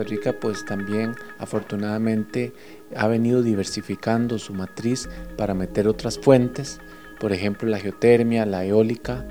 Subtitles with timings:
[0.00, 2.54] Costa Rica pues también afortunadamente
[2.96, 6.80] ha venido diversificando su matriz para meter otras fuentes,
[7.18, 9.26] por ejemplo la geotermia, la eólica,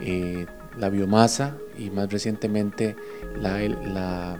[0.00, 2.96] eh, la biomasa y más recientemente
[3.40, 4.36] la, la,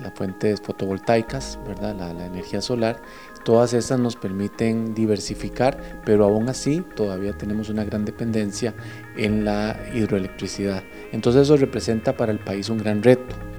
[0.00, 1.94] las fuentes fotovoltaicas, ¿verdad?
[1.94, 3.02] La, la, energía solar.
[3.44, 8.72] Todas estas nos permiten diversificar, pero aún así todavía tenemos una gran dependencia
[9.18, 10.82] en la hidroelectricidad.
[11.12, 13.53] Entonces eso representa para el país un gran reto.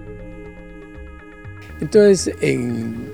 [1.82, 3.12] Entonces, en,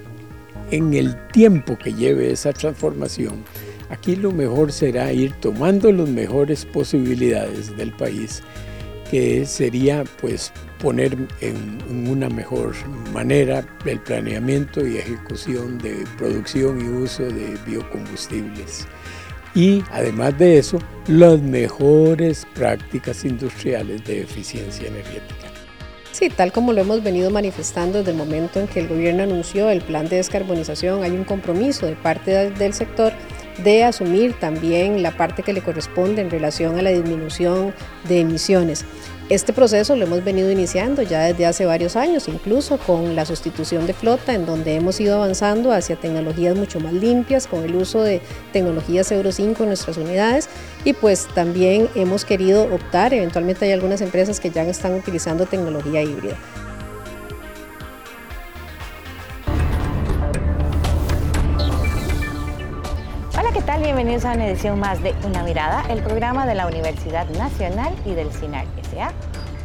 [0.72, 3.44] el tiempo que lleve esa transformación,
[3.90, 8.42] aquí lo mejor será ir tomando las mejores posibilidades del país,
[9.10, 12.74] que sería pues poner en, una mejor
[13.14, 18.88] manera el planeamiento y ejecución de producción y uso de biocombustibles.
[19.54, 25.41] Y además de eso, las mejores prácticas industriales de eficiencia energética.
[26.12, 29.70] Sí, tal como lo hemos venido manifestando desde el momento en que el gobierno anunció
[29.70, 33.14] el plan de descarbonización, hay un compromiso de parte del sector
[33.64, 37.74] de asumir también la parte que le corresponde en relación a la disminución
[38.08, 38.86] de emisiones.
[39.32, 43.88] Este proceso lo hemos venido iniciando ya desde hace varios años, incluso con la sustitución
[43.88, 48.04] de flota, en donde hemos ido avanzando hacia tecnologías mucho más limpias, con el uso
[48.04, 48.20] de
[48.52, 50.50] tecnologías Euro 5 en nuestras unidades
[50.84, 56.02] y pues también hemos querido optar, eventualmente hay algunas empresas que ya están utilizando tecnología
[56.02, 56.36] híbrida.
[64.02, 68.16] Bienvenidos a una edición más de Una Mirada, el programa de la Universidad Nacional y
[68.16, 69.12] del CINAR S.A.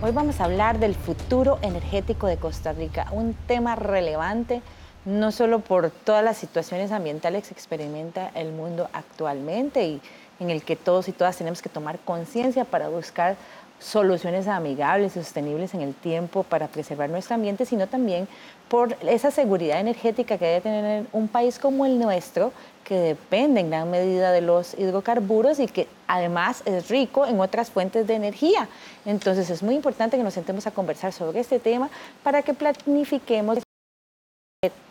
[0.02, 4.60] Hoy vamos a hablar del futuro energético de Costa Rica, un tema relevante
[5.06, 10.02] no solo por todas las situaciones ambientales que experimenta el mundo actualmente y
[10.38, 13.36] en el que todos y todas tenemos que tomar conciencia para buscar
[13.78, 18.28] soluciones amigables y sostenibles en el tiempo para preservar nuestro ambiente, sino también
[18.68, 22.52] por esa seguridad energética que debe tener un país como el nuestro,
[22.84, 27.70] que depende en gran medida de los hidrocarburos y que además es rico en otras
[27.70, 28.68] fuentes de energía.
[29.04, 31.90] Entonces es muy importante que nos sentemos a conversar sobre este tema
[32.22, 33.58] para que planifiquemos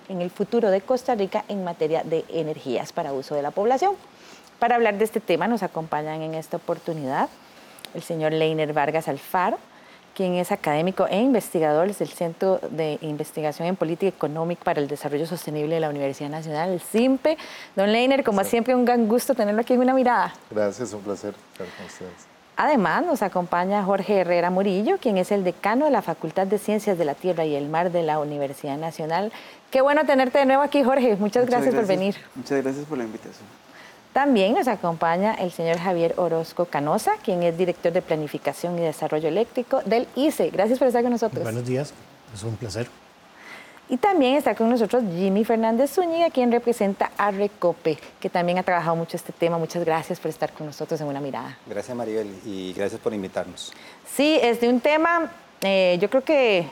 [0.08, 3.96] en el futuro de Costa Rica en materia de energías para uso de la población.
[4.60, 7.30] Para hablar de este tema nos acompañan en esta oportunidad
[7.94, 9.58] el señor Leiner Vargas Alfaro,
[10.16, 15.28] quien es académico e investigador del Centro de Investigación en Política Económica para el Desarrollo
[15.28, 17.38] Sostenible de la Universidad Nacional, el CIMPE.
[17.76, 20.34] Don Leiner, como siempre, un gran gusto tenerlo aquí en una mirada.
[20.50, 22.36] Gracias, un placer estar con ustedes.
[22.58, 26.98] Además, nos acompaña Jorge Herrera Murillo, quien es el decano de la Facultad de Ciencias
[26.98, 29.34] de la Tierra y el Mar de la Universidad Nacional.
[29.72, 31.18] Qué bueno tenerte de nuevo aquí, Jorge.
[31.18, 32.16] Muchas, gracias por venir.
[32.34, 33.46] Muchas gracias por la invitación.
[34.16, 39.28] También nos acompaña el señor Javier Orozco Canosa, quien es director de Planificación y Desarrollo
[39.28, 40.52] Eléctrico del ICE.
[40.52, 41.44] Gracias por estar con nosotros.
[41.44, 41.94] Buenos días,
[42.34, 42.88] es un placer.
[43.90, 48.64] Y también está con nosotros Jimmy Fernández Zúñiga, quien representa a Recope, que también ha
[48.64, 49.58] trabajado mucho este tema.
[49.58, 51.58] Muchas gracias por estar con nosotros en una mirada.
[51.68, 53.74] Gracias, Maribel, y gracias por invitarnos.
[54.08, 56.70] Sí, es de un tema, eh, yo creo que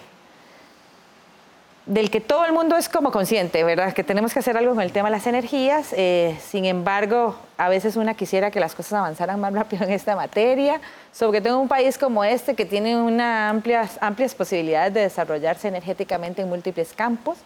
[1.86, 3.94] del que todo el mundo es como consciente, ¿verdad?
[3.94, 5.94] Que tenemos que hacer algo con el tema de las energías.
[5.98, 10.16] Eh, sin embargo, a veces una quisiera que las cosas avanzaran más rápido en esta
[10.16, 10.80] materia,
[11.12, 15.68] sobre todo en un país como este que tiene una amplias, amplias posibilidades de desarrollarse
[15.68, 17.38] energéticamente en múltiples campos.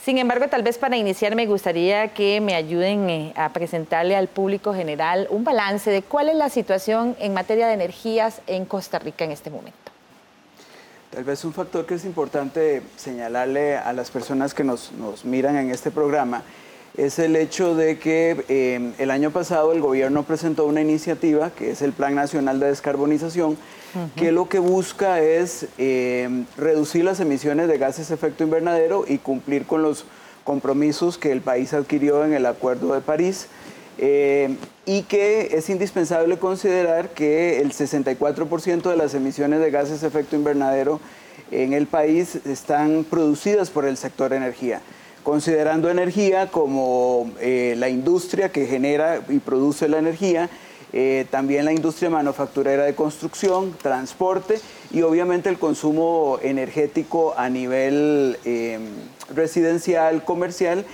[0.00, 4.28] Sin embargo, tal vez para iniciar me gustaría que me ayuden eh, a presentarle al
[4.28, 8.98] público general un balance de cuál es la situación en materia de energías en Costa
[9.00, 9.93] Rica en este momento.
[11.14, 14.90] Tal vez un factor que es importante señalarle a las personas que nos,
[15.22, 16.42] miran en este programa
[16.96, 21.70] es el hecho de que eh, el año pasado el gobierno presentó una iniciativa que
[21.70, 23.56] es el Plan Nacional de Descarbonización,
[24.16, 29.18] que lo que busca es eh, reducir las emisiones de gases de efecto invernadero y
[29.18, 30.06] cumplir con los
[30.42, 33.46] compromisos que el país adquirió en el Acuerdo de París.
[33.98, 34.56] Eh,
[34.86, 40.36] y que es indispensable considerar que el 64% de las emisiones de gases de efecto
[40.36, 41.00] invernadero
[41.50, 44.80] en el país están producidas por el sector energía,
[45.22, 50.50] considerando energía como eh, la industria que genera y produce la energía,
[50.92, 58.38] eh, también la industria manufacturera de construcción, transporte y obviamente el consumo energético a nivel
[59.34, 60.84] residencial, comercial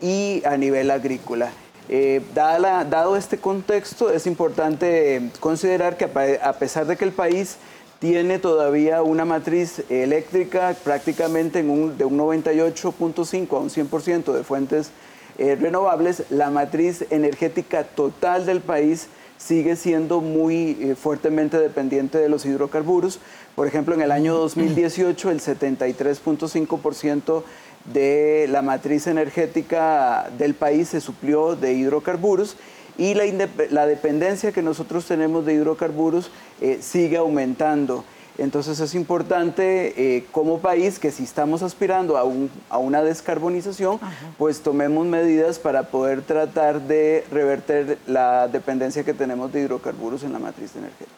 [0.00, 1.50] y a nivel agrícola.
[1.88, 6.04] Eh, dado este contexto, es importante considerar que
[6.42, 7.56] a pesar de que el país
[7.98, 14.90] tiene todavía una matriz eléctrica prácticamente de un 98.5 a un 100% de fuentes
[15.38, 19.08] eh, renovables, la matriz energética total del país
[19.38, 23.18] sigue siendo muy eh, fuertemente dependiente de los hidrocarburos.
[23.54, 27.42] Por ejemplo, en el año 2018 el 73.5%
[27.86, 32.56] de la matriz energética del país se suplió de hidrocarburos
[32.98, 36.30] y la, dependencia que nosotros tenemos de hidrocarburos
[36.60, 38.04] eh, sigue aumentando.
[38.38, 44.00] Entonces es importante eh, como país que si estamos aspirando a, una descarbonización,
[44.38, 50.32] pues tomemos medidas para poder tratar de reverter la dependencia que tenemos de hidrocarburos en
[50.32, 51.10] la matriz energética.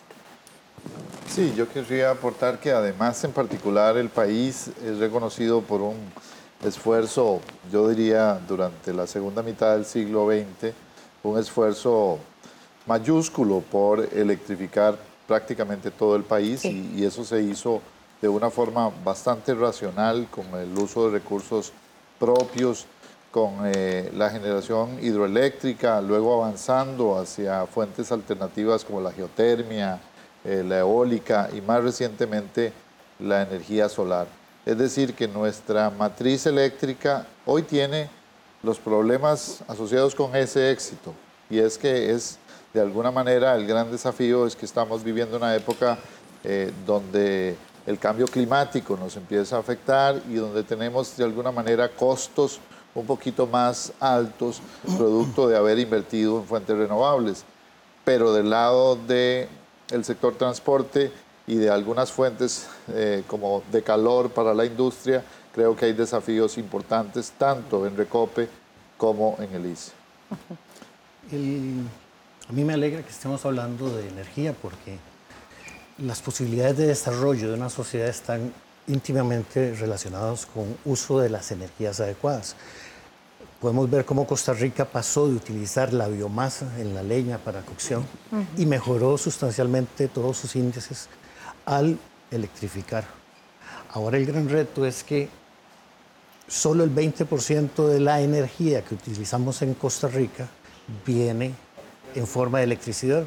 [1.28, 5.96] Sí, yo querría aportar que además en particular el país es reconocido por un
[6.66, 7.40] esfuerzo,
[7.70, 10.72] yo diría, durante la segunda mitad del siglo XX,
[11.22, 12.19] un esfuerzo
[12.87, 14.96] mayúsculo por electrificar
[15.26, 17.81] prácticamente todo el país y, eso se hizo
[18.20, 21.72] de una forma bastante racional con el uso de recursos
[22.19, 22.87] propios,
[23.31, 30.00] con eh, la generación hidroeléctrica, luego avanzando hacia fuentes alternativas como la geotermia,
[30.44, 32.72] eh, la eólica y más recientemente
[33.19, 34.26] la energía solar.
[34.66, 38.08] Es decir, que nuestra matriz eléctrica hoy tiene
[38.62, 41.12] los problemas asociados con ese éxito
[41.50, 42.38] y es que es
[42.72, 45.99] de alguna manera el gran desafío es que estamos viviendo una época
[46.43, 47.56] eh, donde
[47.87, 52.58] el cambio climático nos empieza a afectar y donde tenemos de alguna manera costos
[52.94, 54.62] un poquito más altos
[54.96, 57.44] producto de haber invertido en fuentes renovables.
[58.05, 59.49] Pero del lado del
[59.90, 61.12] el sector transporte
[61.46, 65.23] y de algunas fuentes eh, como de calor para la industria,
[65.55, 68.49] creo que hay desafíos importantes tanto en Recope
[68.96, 69.93] como en el ICE.
[71.31, 71.85] El
[72.49, 74.99] a mí me alegra que estemos hablando de energía porque
[75.96, 78.52] las posibilidades de desarrollo de una sociedad están
[78.87, 82.55] íntimamente relacionadas con uso de las energías adecuadas.
[83.62, 88.05] Podemos ver cómo Costa Rica pasó de utilizar la biomasa en la leña para cocción
[88.58, 91.08] y mejoró sustancialmente todos sus índices
[91.66, 91.99] al
[92.31, 93.05] electrificar.
[93.90, 95.28] Ahora el gran reto es que
[96.46, 100.49] solo el 20% de la energía que utilizamos en Costa Rica
[101.06, 101.55] viene
[102.14, 103.25] en forma de electricidad.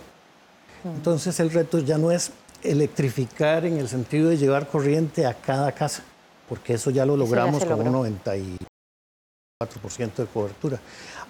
[0.83, 2.31] Entonces el reto ya no es
[2.63, 6.03] electrificar en el sentido de llevar corriente a cada casa,
[6.47, 10.79] porque eso ya lo logramos con un 94% de cobertura.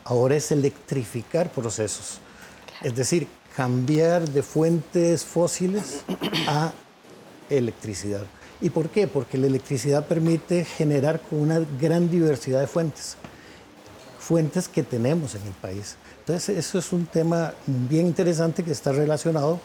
[0.03, 2.19] Ahora es electrificar procesos,
[2.81, 6.03] es decir, cambiar de fuentes fósiles
[6.47, 6.71] a
[7.49, 8.23] electricidad.
[8.59, 9.07] ¿Y por qué?
[9.07, 13.15] Porque la electricidad permite generar con una gran diversidad de fuentes,
[14.19, 15.95] fuentes que tenemos en el país.
[16.19, 19.59] Entonces, eso es un tema bien interesante que está relacionado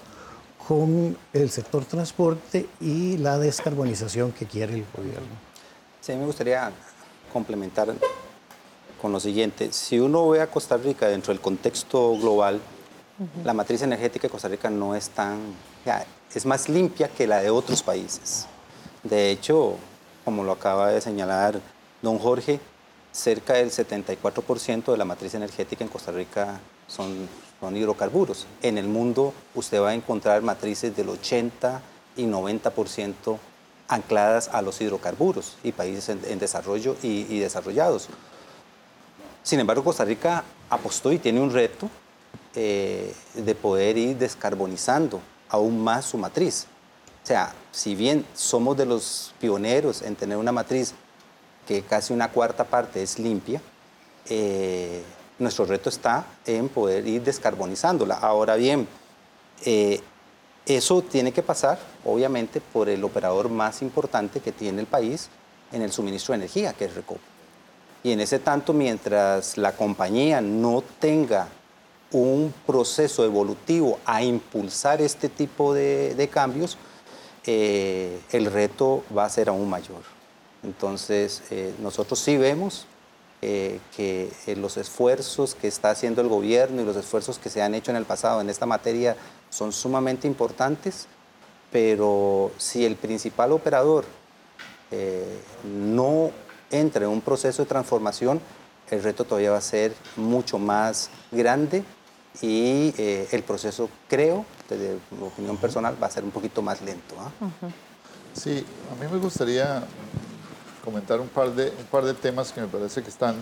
[0.69, 5.52] con el sector transporte y la descarbonización que quiere el gobierno.
[6.00, 6.70] Sí, me gustaría
[7.32, 7.93] complementar
[9.00, 9.73] con lo siguiente.
[9.73, 12.61] Si uno ve a Costa Rica dentro del contexto global,
[13.44, 15.38] la matriz energética de Costa Rica no es tan...
[16.34, 18.46] es más limpia que la de otros países.
[19.02, 19.76] De hecho,
[20.25, 21.61] como lo acaba de señalar
[22.00, 22.61] don Jorge,
[23.11, 27.29] cerca del 74% de la matriz energética en Costa Rica son,
[27.76, 28.46] hidrocarburos.
[28.61, 31.81] En el mundo usted va a encontrar matrices del 80
[32.17, 33.39] y 90%
[33.86, 38.08] ancladas a los hidrocarburos y países en, desarrollo y, desarrollados.
[39.44, 41.89] Sin embargo, Costa Rica apostó y tiene un reto
[42.55, 45.20] eh, de poder ir descarbonizando
[45.53, 46.67] aún más su matriz.
[47.23, 50.94] O sea, si bien somos de los pioneros en tener una matriz
[51.69, 53.63] que casi una cuarta parte es limpia,
[54.29, 55.05] eh,
[55.39, 58.17] nuestro reto está en poder ir descarbonizándola.
[58.17, 58.89] Ahora bien,
[59.65, 60.01] eh,
[60.67, 65.29] eso tiene que pasar, obviamente, por el operador más importante que tiene el país
[65.71, 67.21] en el suministro de energía, que es Recopo.
[68.03, 71.49] Y en ese tanto, mientras la compañía no tenga
[72.13, 76.77] un proceso evolutivo a impulsar este tipo de, cambios,
[77.47, 80.03] eh, el reto va a ser aún mayor.
[80.63, 82.87] Entonces, eh, nosotros sí vemos
[83.41, 87.75] eh, que los esfuerzos que está haciendo el gobierno y los esfuerzos que se han
[87.75, 89.17] hecho en el pasado en esta materia
[89.51, 91.09] son sumamente importantes,
[91.73, 94.05] pero si el principal operador
[95.65, 96.31] no
[96.71, 98.43] entra en un proceso de transformación,
[98.91, 101.83] el reto todavía va a ser mucho más grande
[102.41, 107.15] y el proceso, creo, desde mi opinión personal, va a ser un poquito más lento.
[107.19, 107.31] ¿ah?
[108.32, 109.84] Sí, a mí me gustaría
[110.84, 113.36] comentar un par, de, un par de temas que me parece que están,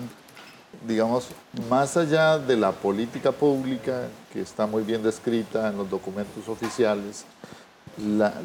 [0.85, 1.27] digamos,
[1.69, 7.25] más allá de la política pública, que está muy bien descrita en los documentos oficiales,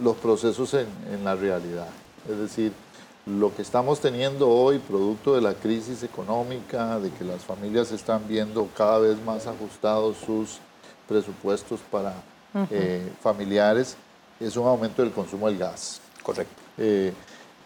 [0.02, 1.88] los procesos en, en, la realidad.
[2.28, 2.72] Es decir,
[3.26, 8.22] lo que estamos teniendo hoy, producto de la crisis económica, de que las familias están
[8.28, 10.58] viendo cada vez más ajustados sus
[11.08, 12.14] presupuestos para
[12.70, 13.96] eh, familiares,
[14.38, 16.00] es un aumento del consumo del gas.
[16.22, 16.54] Correcto.
[16.78, 17.12] Eh,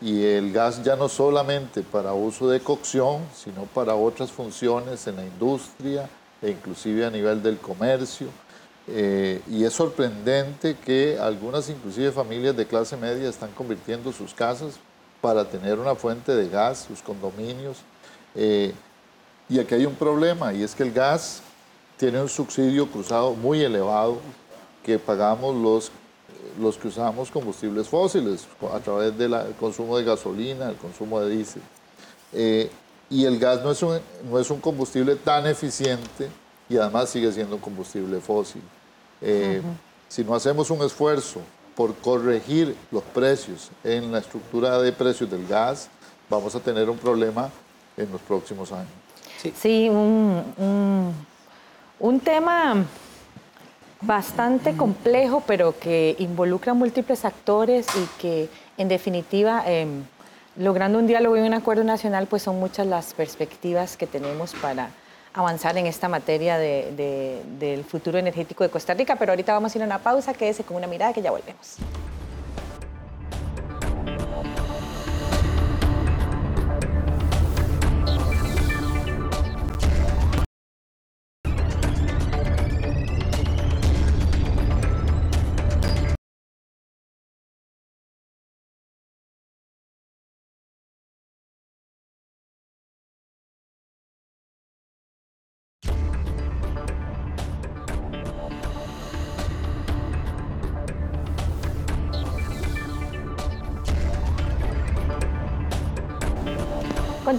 [0.00, 5.17] y el gas ya no solamente para uso de cocción, sino para otras funciones en
[5.17, 6.09] la industria
[6.40, 8.29] e inclusive a nivel del comercio.
[8.88, 14.81] Eh, y es sorprendente que algunas inclusive familias de clase media están convirtiendo sus casas
[15.20, 17.78] para tener una fuente de gas, sus condominios.
[18.34, 18.72] Eh,
[19.48, 21.42] y aquí hay un problema, y es que el gas
[21.96, 24.18] tiene un subsidio cruzado muy elevado
[24.84, 25.90] que pagamos los,
[26.58, 31.62] los que usamos combustibles fósiles a través del consumo de gasolina, el consumo de diésel.
[32.32, 32.70] Eh,
[33.10, 33.98] y el gas no es, un,
[34.30, 36.28] no es un combustible tan eficiente
[36.68, 38.62] y además sigue siendo un combustible fósil.
[39.20, 39.60] Eh,
[40.08, 41.40] si no hacemos un esfuerzo
[41.80, 45.88] por corregir los precios en la estructura de precios del gas,
[46.28, 47.49] vamos a tener un problema
[47.96, 48.90] en los próximos años.
[49.56, 51.14] Sí, un,
[51.99, 52.84] un, tema
[54.02, 60.02] bastante complejo, pero que involucra múltiples actores y que en definitiva, em,
[60.56, 64.90] logrando un diálogo y un acuerdo nacional, pues son muchas las perspectivas que tenemos para
[65.34, 69.82] avanzar en esta materia del futuro energético de Costa Rica, pero ahorita vamos a ir
[69.82, 71.76] a una pausa, quédese con una mirada que ya volvemos.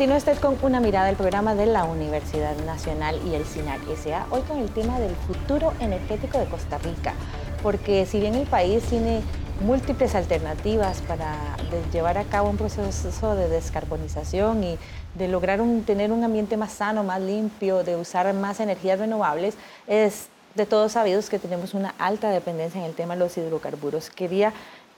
[0.02, 4.26] Continúa usted con una mirada del programa de la Universidad Nacional y el SINAC SA,
[4.32, 7.14] hoy con el tema del futuro energético de Costa Rica,
[7.62, 9.22] porque si bien el país tiene
[9.64, 11.36] múltiples alternativas para
[11.94, 14.80] llevar a cabo un proceso de descarbonización y
[15.14, 19.54] de lograr tener un ambiente más sano, más limpio, de usar más energías renovables,
[19.86, 24.10] es de todos sabidos que tenemos una alta dependencia en el tema de los hidrocarburos.
[24.10, 24.52] Quería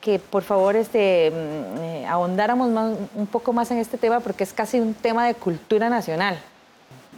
[0.04, 4.52] que por favor este, mm, eh, ahondáramos un poco más en este tema porque es
[4.52, 6.38] casi un tema de cultura nacional.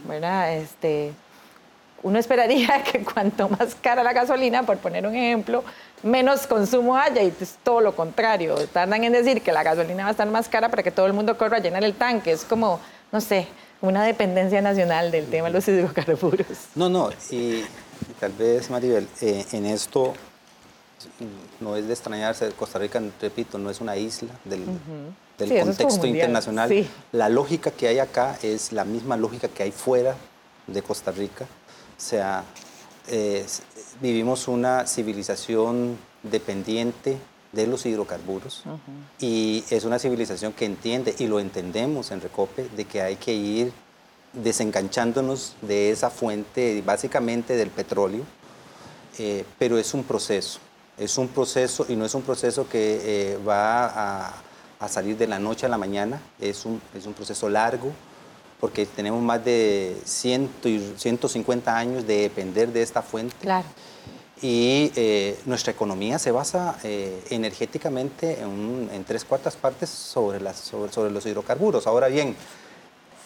[0.06, 0.54] ¿verdad?
[0.54, 1.12] Este,
[2.02, 5.64] uno esperaría que cuanto más cara la gasolina, por poner un ejemplo,
[6.02, 8.54] menos consumo haya y es todo lo contrario.
[8.68, 11.12] Tardan en decir que la gasolina va a estar más cara para que todo el
[11.12, 12.32] mundo corra a llenar el tanque.
[12.32, 12.80] Es como,
[13.12, 13.48] no sé,
[13.80, 16.46] una dependencia nacional del tema de los hidrocarburos.
[16.74, 17.64] No, no, y
[18.20, 20.14] tal vez, Maribel, eh, en esto
[21.60, 24.64] no es de extrañarse, Costa Rica, repito, no es una isla del,
[25.38, 26.86] contexto internacional.
[27.12, 30.16] La lógica que hay acá es la misma lógica que hay fuera
[30.66, 31.44] de Costa Rica.
[31.44, 32.44] O sea,
[34.00, 37.18] vivimos una civilización dependiente
[37.52, 38.64] de los hidrocarburos
[39.18, 43.32] y es una civilización que entiende, y lo entendemos en Recope, de que hay que
[43.32, 43.72] ir
[44.32, 48.24] desenganchándonos de esa fuente, básicamente del petróleo,
[49.18, 50.60] eh, pero es un proceso.
[50.98, 53.00] Es un proceso y no es un proceso que
[53.34, 54.28] eh, va
[54.78, 57.92] a, salir de la noche a la mañana, es un, es un proceso largo
[58.60, 63.34] porque tenemos más de 100 y 150 años de depender de esta fuente.
[63.40, 63.66] Claro.
[64.40, 71.10] Y eh, nuestra economía se basa eh, energéticamente en, tres cuartas partes sobre, las, sobre,
[71.10, 71.86] los hidrocarburos.
[71.86, 72.36] Ahora bien,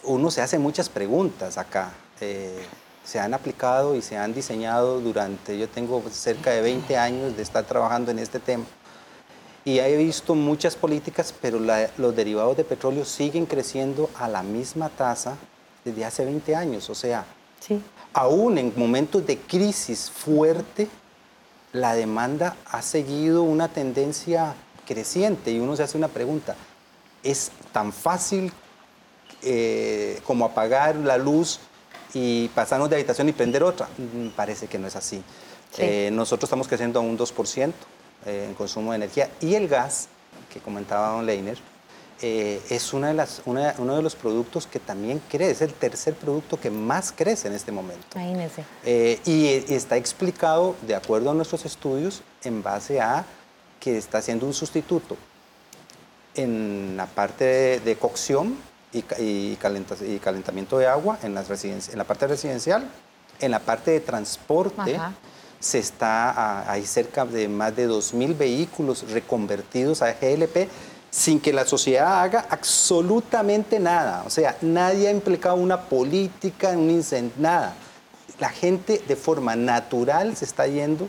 [0.05, 1.93] uno se hace muchas preguntas acá
[3.05, 7.43] se han aplicado y se han diseñado durante, yo tengo cerca de 20 años de
[7.43, 8.65] estar trabajando en este tema.
[9.65, 11.61] Y he visto muchas políticas, pero
[11.99, 15.37] los derivados de petróleo siguen creciendo a la misma tasa
[15.85, 16.89] desde hace 20 años.
[16.89, 17.27] O sea,
[17.61, 17.83] sí.
[18.13, 20.89] aún en momentos de crisis fuerte,
[21.73, 24.55] la demanda ha seguido una tendencia
[24.87, 25.53] creciente.
[25.53, 26.57] Y uno se hace una pregunta,
[27.23, 28.53] ¿es tan fácil
[29.43, 31.61] eh, como apagar la luz
[32.15, 33.89] y pasarnos de habitación y prender otra.
[33.99, 35.23] Mm, parece que no es así.
[35.79, 37.73] Eh, nosotros estamos creciendo a un 2%
[38.27, 40.09] eh, en consumo de energía y el gas,
[40.53, 41.59] que comentaba don Leiner,
[42.23, 46.15] eh, es una de las, uno de los productos que también crece, es el tercer
[46.15, 48.05] producto que más crece en este momento.
[48.15, 48.65] Imagínese.
[49.25, 53.25] y, está explicado, de acuerdo a nuestros estudios, en base a
[53.79, 55.17] que está siendo un sustituto
[56.35, 58.57] en la parte de cocción
[58.93, 62.89] y, calentamiento de agua en, las en la parte residencial.
[63.41, 64.99] En la parte de transporte
[65.59, 70.69] se está, hay cerca de más de 2.000 vehículos reconvertidos a GLP
[71.11, 74.23] sin que la sociedad haga absolutamente nada.
[74.27, 77.75] O sea, nadie ha implicado una política, un incendio, nada.
[78.39, 81.09] La gente de forma natural se está yendo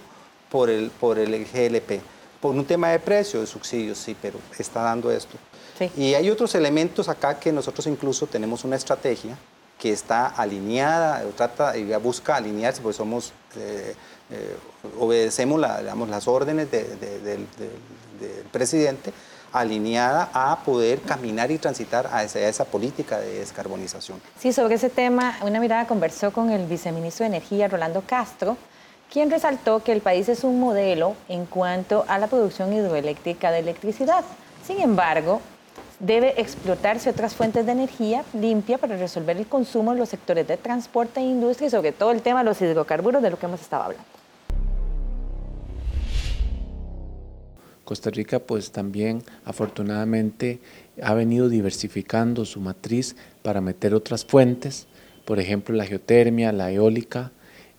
[0.49, 2.01] por el, por el GLP.
[2.41, 5.37] Por un tema de precio, de subsidios, sí, pero está dando esto.
[5.97, 9.37] Y hay otros elementos acá que nosotros incluso tenemos una estrategia
[9.79, 13.95] que está alineada, trata, y busca alinearse, porque somos, eh,
[14.29, 14.55] eh,
[14.99, 17.47] obedecemos las órdenes del
[18.51, 19.11] presidente,
[19.51, 24.21] alineada a poder caminar y transitar hacia esa política de descarbonización.
[24.39, 28.57] Sí, sobre ese tema, una mirada conversó con el viceministro de Energía, Rolando Castro,
[29.11, 33.59] quien resaltó que el país es un modelo en cuanto a la producción hidroeléctrica de
[33.59, 34.23] electricidad.
[34.65, 35.41] Sin embargo,
[36.01, 40.57] debe explotarse otras fuentes de energía limpia para resolver el consumo en los sectores de
[40.57, 43.61] transporte e industria y sobre todo el tema de los hidrocarburos de lo que hemos
[43.61, 44.05] estado hablando.
[47.83, 50.59] Costa Rica pues también afortunadamente
[51.03, 54.87] ha venido diversificando su matriz para meter otras fuentes,
[55.25, 57.31] por ejemplo la geotermia, la eólica,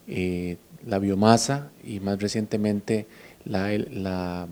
[0.07, 3.07] eh, la biomasa y más recientemente
[3.45, 4.49] la, la,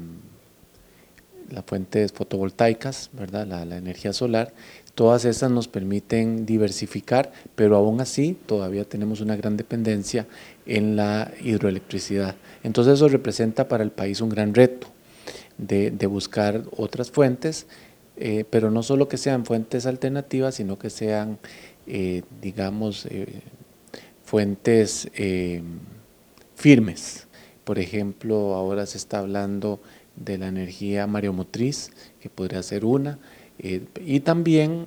[1.51, 3.47] la fuentes fotovoltaicas, ¿verdad?
[3.47, 4.53] La, la, energía solar.
[4.95, 10.27] Todas esas nos permiten diversificar, pero aún así todavía tenemos una gran dependencia
[10.67, 12.37] en la hidroelectricidad.
[12.63, 14.89] Entonces eso representa para el país un gran reto
[15.69, 17.67] de, buscar otras fuentes,
[18.17, 21.39] eh, pero no solo que sean fuentes alternativas, sino que sean,
[21.87, 23.41] eh, digamos, eh,
[24.25, 25.09] fuentes
[26.55, 27.27] firmes.
[27.65, 29.81] Por ejemplo, ahora se está hablando
[30.17, 31.91] de la energía mareomotriz,
[32.21, 33.19] que podría ser una,
[33.59, 34.87] y también,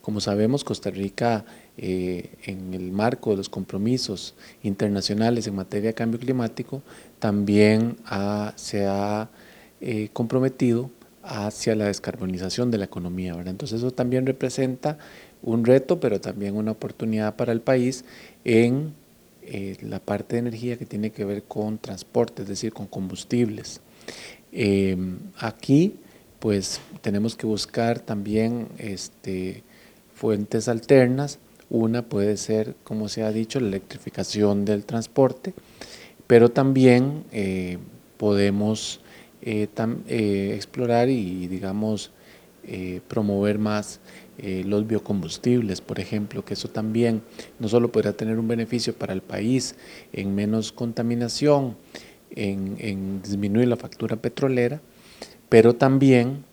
[0.00, 1.44] como sabemos, Costa Rica
[1.76, 6.82] en el marco de los compromisos internacionales en materia de cambio climático,
[7.18, 7.96] también
[8.56, 9.28] se ha
[9.80, 10.90] eh, comprometido
[11.22, 13.36] hacia la descarbonización de la economía.
[13.36, 13.52] ¿verdad?
[13.52, 14.98] Entonces eso también representa
[15.42, 18.04] un reto, pero también una oportunidad para el país
[18.44, 18.92] en
[19.50, 23.80] eh, la parte de energía que tiene que ver con transporte, es decir, con combustibles.
[24.52, 25.96] Em, aquí
[26.38, 29.64] pues tenemos que buscar también este,
[30.14, 31.38] fuentes alternas.
[31.68, 35.52] Una puede ser, como se ha dicho, la electrificación del transporte
[36.28, 37.78] pero también eh,
[38.18, 39.00] podemos
[39.40, 39.66] eh,
[40.06, 42.12] eh, explorar y, digamos,
[43.08, 43.98] promover más
[44.38, 47.22] los biocombustibles, por ejemplo, que eso también
[47.58, 49.74] no solo podrá tener un beneficio para el país
[50.12, 51.76] en menos contaminación,
[52.30, 54.80] en, en disminuir la factura petrolera,
[55.48, 56.44] pero también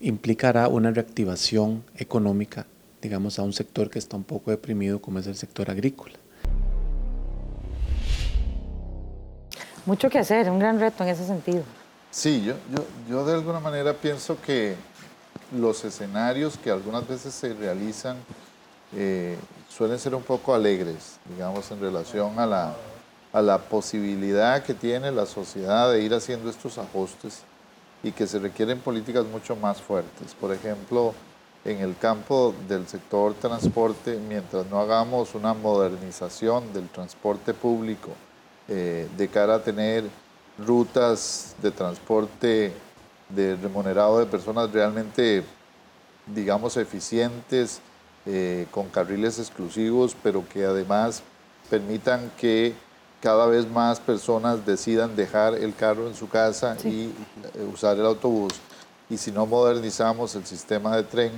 [0.00, 2.66] implicará una reactivación económica,
[3.02, 6.14] digamos, a un sector que está un poco deprimido como es el sector agrícola.
[9.86, 11.62] Mucho que hacer, un gran reto en ese sentido.
[12.10, 14.74] Sí, yo, yo, yo de alguna manera pienso que
[15.54, 18.16] los escenarios que algunas veces se realizan
[18.96, 19.36] eh,
[19.68, 22.74] suelen ser un poco alegres, digamos, en relación a la,
[23.32, 27.42] a la posibilidad que tiene la sociedad de ir haciendo estos ajustes
[28.02, 30.34] y que se requieren políticas mucho más fuertes.
[30.34, 31.14] Por ejemplo,
[31.64, 38.10] en el campo del sector transporte, mientras no hagamos una modernización del transporte público,
[38.68, 40.04] eh, de cara a tener
[40.58, 42.72] rutas de transporte
[43.28, 45.42] de remunerado de personas realmente,
[46.26, 47.80] digamos, eficientes,
[48.26, 51.22] eh, con carriles exclusivos, pero que además
[51.68, 52.74] permitan que
[53.20, 57.12] cada vez más personas decidan dejar el carro en su casa y eh,
[57.72, 58.52] usar el autobús.
[59.08, 61.32] Y si no modernizamos el sistema de tren,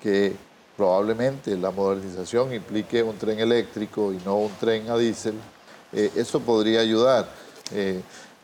[0.00, 0.36] que
[0.76, 5.34] probablemente la modernización implique un tren eléctrico y no un tren a diésel,
[5.92, 7.28] eh, eso podría ayudar,
[7.72, 8.00] eh,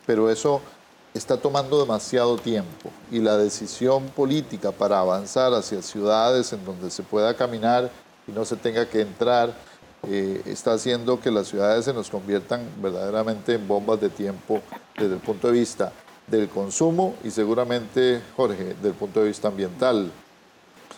[0.07, 0.61] pero eso
[1.15, 7.03] está tomando demasiado tiempo y la decisión política para avanzar hacia ciudades en donde se
[7.03, 7.91] pueda caminar
[8.27, 9.53] y no se tenga que entrar
[10.09, 14.61] eh, está haciendo que las ciudades se nos conviertan verdaderamente en bombas de tiempo
[14.97, 15.93] desde el punto de vista
[16.27, 20.11] del consumo y seguramente, Jorge, del punto de vista ambiental.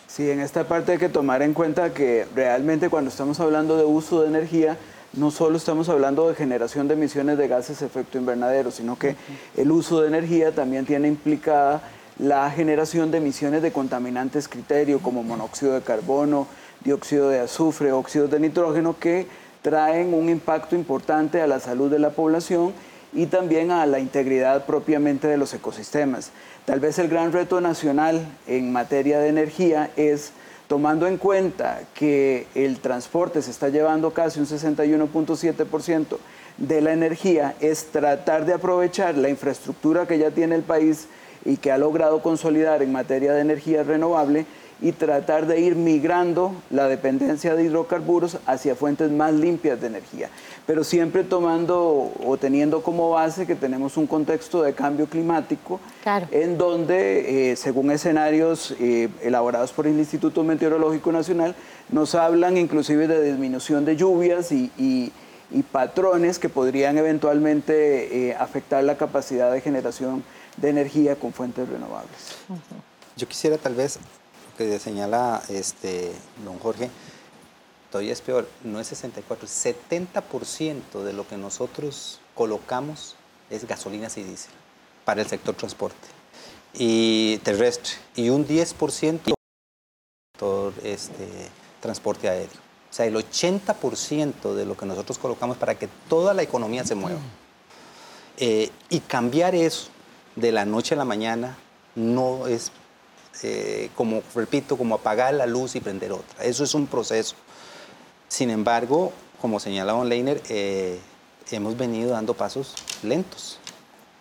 [0.07, 3.83] Sí, en esta parte hay que tomar en cuenta que realmente cuando estamos hablando de
[3.83, 4.77] uso de energía,
[5.13, 9.15] no solo estamos hablando de generación de emisiones de gases de efecto invernadero, sino que
[9.55, 11.81] el uso de energía también tiene implicada
[12.17, 16.47] la generación de emisiones de contaminantes criterio como monóxido de carbono,
[16.83, 19.27] dióxido de azufre, óxidos de nitrógeno que
[19.61, 22.73] traen un impacto importante a la salud de la población
[23.13, 26.31] y también a la integridad propiamente de los ecosistemas.
[26.65, 30.31] Tal vez el gran reto nacional en materia de energía es
[30.67, 36.17] tomando en cuenta que el transporte se está llevando casi un 61.7%
[36.57, 41.07] de la energía, es tratar de aprovechar la infraestructura que ya tiene el país
[41.45, 44.45] y que ha logrado consolidar en materia de energía renovable
[44.83, 50.29] y tratar de ir migrando la dependencia de hidrocarburos hacia fuentes más limpias de energía,
[50.67, 55.79] pero siempre tomando o teniendo como base que tenemos un contexto de cambio climático
[56.31, 61.55] en donde, eh, según escenarios eh, elaborados por el Instituto Meteorológico Nacional,
[61.89, 65.11] nos hablan inclusive de disminución de lluvias y,
[65.71, 70.23] patrones que podrían eventualmente eh, afectar la capacidad de generación
[70.57, 72.37] de energía con fuentes renovables.
[73.15, 73.99] Yo quisiera tal vez
[74.57, 76.11] que señala este,
[76.43, 76.89] don Jorge,
[77.91, 83.15] todavía es peor, no es 64, 70% de lo que nosotros colocamos
[83.49, 84.53] es gasolinas y diésel
[85.05, 86.07] para el sector transporte
[86.73, 89.33] y terrestre y un 10%
[90.37, 91.27] por este,
[91.79, 92.63] transporte aéreo.
[92.89, 96.95] O sea, el 80% de lo que nosotros colocamos para que toda la economía se
[96.95, 97.19] mueva.
[98.37, 99.87] Eh, y cambiar eso
[100.35, 101.57] de la noche a la mañana
[101.95, 102.71] no es
[103.41, 106.43] eh, como, repito, como apagar la luz y prender otra.
[106.43, 107.35] Eso es un proceso.
[108.27, 110.99] Sin embargo, como señala Von Leiner, eh,
[111.51, 113.59] hemos venido dando pasos lentos,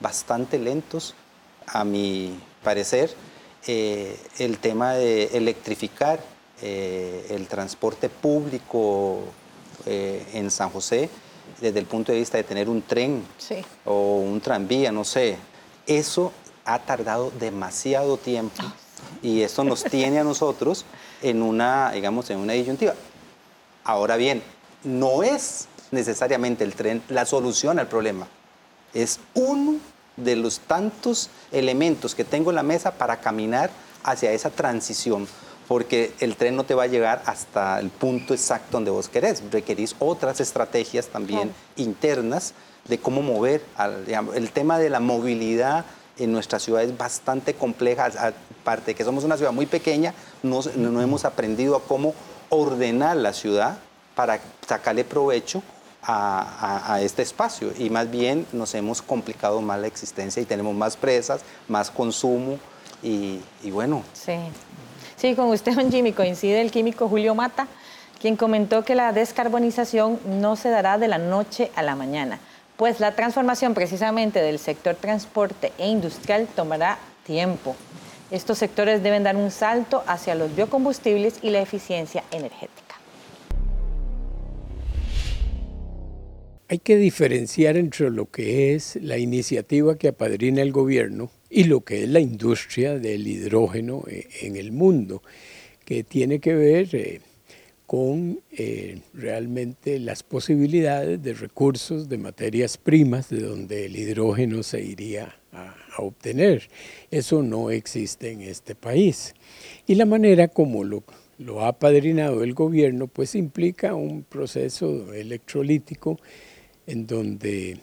[0.00, 1.14] bastante lentos,
[1.66, 3.14] a mi parecer.
[3.66, 6.20] Eh, el tema de electrificar
[6.62, 9.18] el transporte público
[9.84, 11.10] en San José,
[11.60, 13.24] desde el punto de vista de tener un tren
[13.84, 15.38] o un tranvía, no sé,
[15.88, 16.32] eso
[16.64, 18.72] ha tardado demasiado tiempo ah,
[19.22, 20.84] y esto nos tiene a nosotros
[21.22, 22.94] en una, digamos, en una disyuntiva.
[23.84, 24.42] Ahora bien,
[24.84, 28.26] no es necesariamente el tren la solución al problema.
[28.94, 29.76] Es uno
[30.16, 33.70] de los tantos elementos que tengo en la mesa para caminar
[34.02, 35.26] hacia esa transición,
[35.68, 39.42] porque el tren no te va a llegar hasta el punto exacto donde vos querés.
[39.50, 42.54] Requerís otras estrategias también internas
[42.88, 43.62] de cómo mover.
[44.34, 45.84] el tema de la movilidad
[46.18, 48.10] en nuestra ciudad es bastante compleja,
[48.62, 52.14] aparte de que somos una ciudad muy pequeña, no, no hemos aprendido a cómo
[52.48, 53.78] ordenar la ciudad
[54.14, 55.62] para sacarle provecho
[56.04, 60.96] a, este espacio y más bien nos hemos complicado más la existencia y tenemos más
[60.96, 62.58] presas, más consumo
[63.02, 64.02] y, y bueno.
[64.12, 64.34] Sí.
[65.16, 67.68] sí, con usted, don Jimmy, coincide el químico Julio Mata,
[68.20, 72.40] quien comentó que la descarbonización no se dará de la noche a la mañana
[72.82, 77.76] pues la transformación precisamente del sector transporte e industrial tomará tiempo.
[78.32, 82.98] Estos sectores deben dar un salto hacia los biocombustibles y la eficiencia energética.
[86.66, 91.82] Hay que diferenciar entre lo que es la iniciativa que apadrina el gobierno y lo
[91.82, 95.22] que es la industria del hidrógeno eh, en el mundo,
[95.84, 97.20] que tiene que ver eh,
[97.86, 104.80] con eh, realmente las posibilidades de recursos, de materias primas, de donde el hidrógeno se
[104.80, 106.68] iría a, obtener.
[107.10, 109.34] Eso no existe en este país.
[109.86, 111.04] Y la manera como lo,
[111.38, 116.18] lo ha padrinado el gobierno, pues implica un proceso electrolítico
[116.86, 117.78] en donde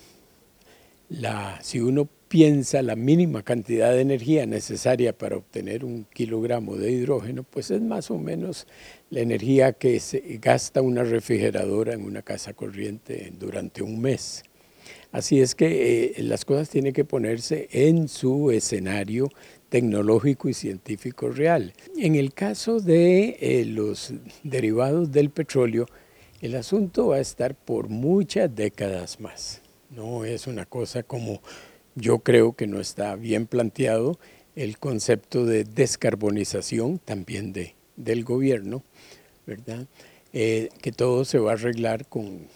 [1.09, 6.91] la, si uno piensa la mínima cantidad de energía necesaria para obtener un kilogramo de
[6.91, 8.67] hidrógeno, pues es más o menos
[9.09, 14.43] la energía que se gasta una refrigeradora en una casa corriente durante un mes.
[15.11, 19.29] Así es que eh, las cosas tienen que ponerse en su escenario
[19.69, 21.73] tecnológico y científico real.
[21.97, 25.87] En el caso de eh, los derivados del petróleo,
[26.41, 29.61] el asunto va a estar por muchas décadas más.
[29.89, 31.41] No es una cosa como
[31.95, 34.19] yo creo que no está bien planteado
[34.55, 38.83] el concepto de descarbonización también de, del gobierno,
[39.47, 39.87] ¿verdad?
[40.33, 42.47] Eh, que todo se va a arreglar con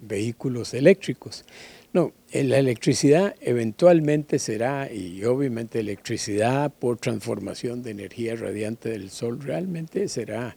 [0.00, 1.44] vehículos eléctricos.
[1.92, 9.40] No, la electricidad eventualmente será, y obviamente electricidad por transformación de energía radiante del sol,
[9.40, 10.56] realmente será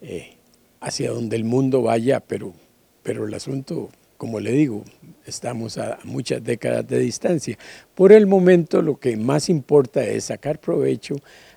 [0.00, 0.36] eh,
[0.80, 2.54] hacia donde el mundo vaya, pero,
[3.02, 4.84] pero el asunto como le digo,
[5.26, 7.56] estamos a muchas décadas de distancia.
[7.94, 11.14] Por el momento lo que más importa es sacar provecho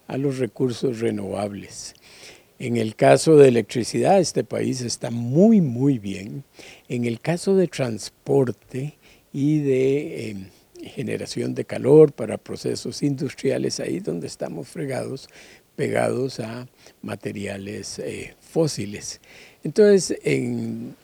[0.07, 1.95] a los recursos renovables.
[2.59, 6.43] En el caso de electricidad, este país está muy, muy bien.
[6.91, 8.97] En el caso de transporte
[9.31, 10.45] y de em,
[10.83, 15.29] generación de calor para procesos industriales, ahí donde estamos fregados,
[15.75, 16.67] pegados a
[17.01, 19.21] materiales eh, fósiles.
[19.63, 20.95] Entonces, en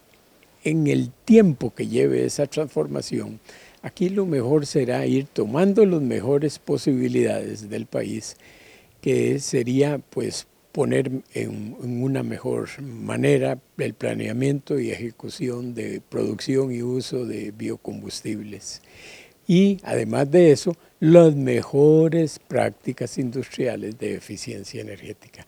[0.68, 3.40] en el tiempo que lleve esa transformación,
[3.82, 8.36] aquí lo mejor será ir tomando las mejores posibilidades del país,
[9.00, 10.46] que sería pues
[10.78, 18.84] poner en, una mejor manera el planeamiento y ejecución de producción y uso de biocombustibles
[19.48, 25.48] y además de eso, las mejores prácticas industriales de eficiencia energética.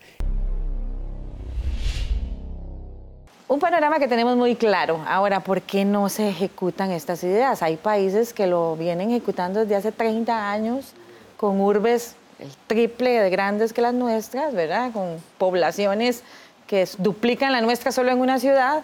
[3.46, 5.00] Un panorama que tenemos muy claro.
[5.06, 7.62] Ahora, ¿por qué no se ejecutan estas ideas?
[7.62, 10.92] Hay países que lo vienen ejecutando desde hace 30 años
[11.36, 14.92] con urbes el triple de grandes que las nuestras, ¿verdad?
[14.92, 16.22] Con poblaciones
[16.66, 18.82] que duplican la nuestra solo en una ciudad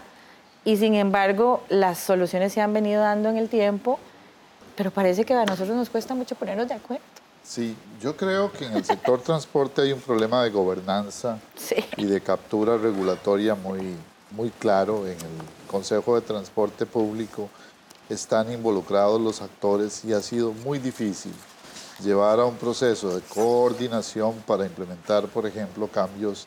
[0.65, 3.99] y sin embargo las soluciones se han venido dando en el tiempo,
[4.77, 7.05] pero parece que a nosotros nos cuesta mucho ponernos de acuerdo.
[7.43, 11.39] Sí, yo creo que en el sector transporte hay un problema de gobernanza
[11.97, 13.95] y de captura regulatoria muy,
[14.33, 15.07] muy claro.
[15.07, 17.49] En el Consejo de Transporte Público
[18.09, 21.33] están involucrados los actores y ha sido muy difícil
[22.03, 26.47] llevar a un proceso de coordinación para implementar, por ejemplo, cambios,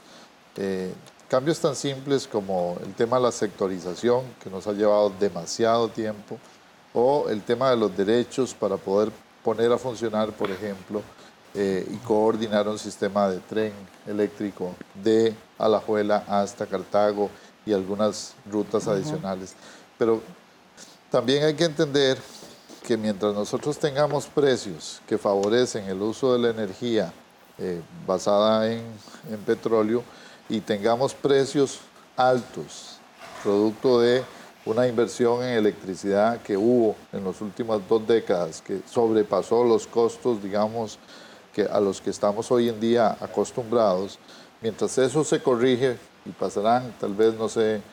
[0.55, 0.93] eh,
[1.27, 6.37] cambios tan simples como el tema de la sectorización, que nos ha llevado demasiado tiempo,
[6.93, 9.11] o el tema de los derechos para poder
[9.43, 11.01] poner a funcionar, por ejemplo,
[11.55, 13.73] eh, y coordinar un sistema de tren
[14.05, 17.29] eléctrico de Alajuela hasta Cartago
[17.65, 19.55] y algunas rutas adicionales.
[19.97, 20.21] Pero
[21.09, 22.19] también hay que entender
[22.89, 27.13] que mientras nosotros tengamos precios que favorecen el uso de la energía
[27.59, 28.81] eh, basada en,
[29.45, 30.01] petróleo
[30.49, 31.81] y tengamos precios
[32.17, 32.97] altos,
[33.43, 34.23] producto de
[34.65, 40.41] una inversión en electricidad que hubo en las últimas dos décadas, que sobrepasó los costos,
[40.41, 40.97] digamos,
[41.53, 44.17] que a los que estamos hoy en día acostumbrados.
[44.61, 47.83] Mientras eso se corrige, y pasarán, tal vez, no sé,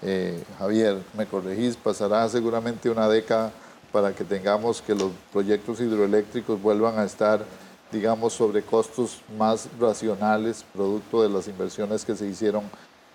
[0.00, 3.52] eh, Javier, me corregís, pasará seguramente una década
[3.96, 7.42] para que tengamos que los proyectos hidroeléctricos vuelvan a estar,
[7.90, 12.64] digamos, sobre costos más racionales, producto de las inversiones que se hicieron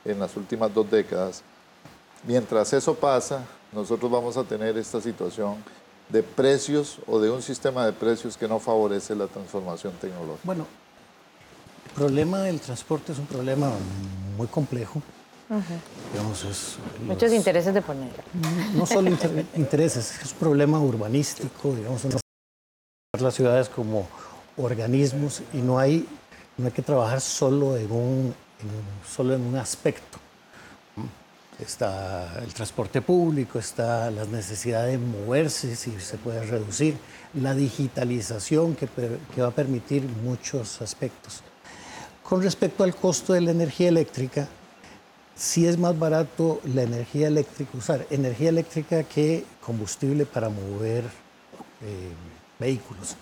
[0.04, 1.44] en las últimas dos décadas.
[2.26, 5.58] Mientras eso pasa, nosotros vamos a tener esta situación
[6.10, 10.42] de precios o de un sistema de precios que no favorece la transformación tecnológica.
[10.44, 10.66] Bueno,
[11.86, 13.70] el problema del transporte es un problema
[14.36, 15.00] muy complejo.
[17.06, 18.12] Muchos intereses de poner.
[18.74, 19.10] No solo
[19.56, 22.04] intereses, es un problema urbanístico, digamos,
[23.20, 24.08] las ciudades como
[24.56, 26.08] organismos y no hay,
[26.58, 28.34] no hay que trabajar solo en un,
[29.06, 30.20] solo en un aspecto.
[31.60, 36.96] Está el transporte público, está la necesidad de moverse, si se puede reducir,
[37.34, 38.88] la digitalización que,
[39.36, 41.42] que va a permitir muchos aspectos.
[42.24, 44.48] Con respecto al costo de la energía eléctrica,
[45.42, 51.04] sí es más barato la energía eléctrica, usar energía eléctrica que combustible para mover
[51.82, 52.12] eh,
[52.60, 53.16] vehículos.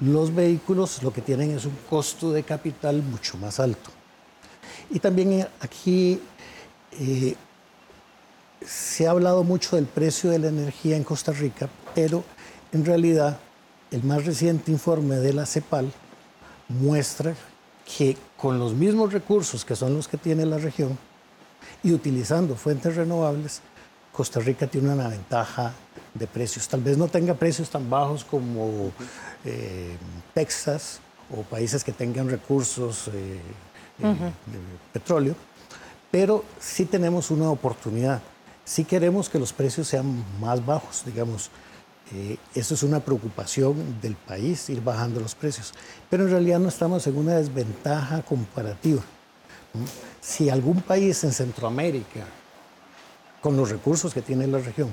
[0.00, 3.90] Los vehículos lo que tienen es un costo de capital mucho más alto.
[4.88, 6.18] Y también aquí
[6.92, 7.34] eh,
[8.64, 12.24] se ha hablado mucho del precio de la energía en Costa Rica, pero
[12.72, 13.38] en realidad
[13.90, 15.92] el más reciente informe de la CEPAL
[16.68, 17.34] muestra
[17.84, 20.96] que con los mismos recursos que son los que tiene la región
[21.82, 23.62] y utilizando fuentes renovables,
[24.12, 25.72] Costa Rica tiene una ventaja
[26.14, 26.68] de precios.
[26.68, 28.90] Tal vez no tenga precios tan bajos como
[29.44, 29.96] eh,
[30.34, 31.00] Texas
[31.36, 33.40] o países que tengan recursos eh,
[33.98, 34.58] eh, de
[34.92, 35.34] petróleo,
[36.10, 38.20] pero sí tenemos una oportunidad.
[38.64, 41.50] Sí queremos que los precios sean más bajos, digamos.
[42.12, 45.72] Eh, eso es una preocupación del país, ir bajando los precios.
[46.08, 49.02] Pero en realidad no estamos en una desventaja comparativa.
[50.20, 52.24] Si algún país en Centroamérica,
[53.40, 54.92] con los recursos que tiene la región,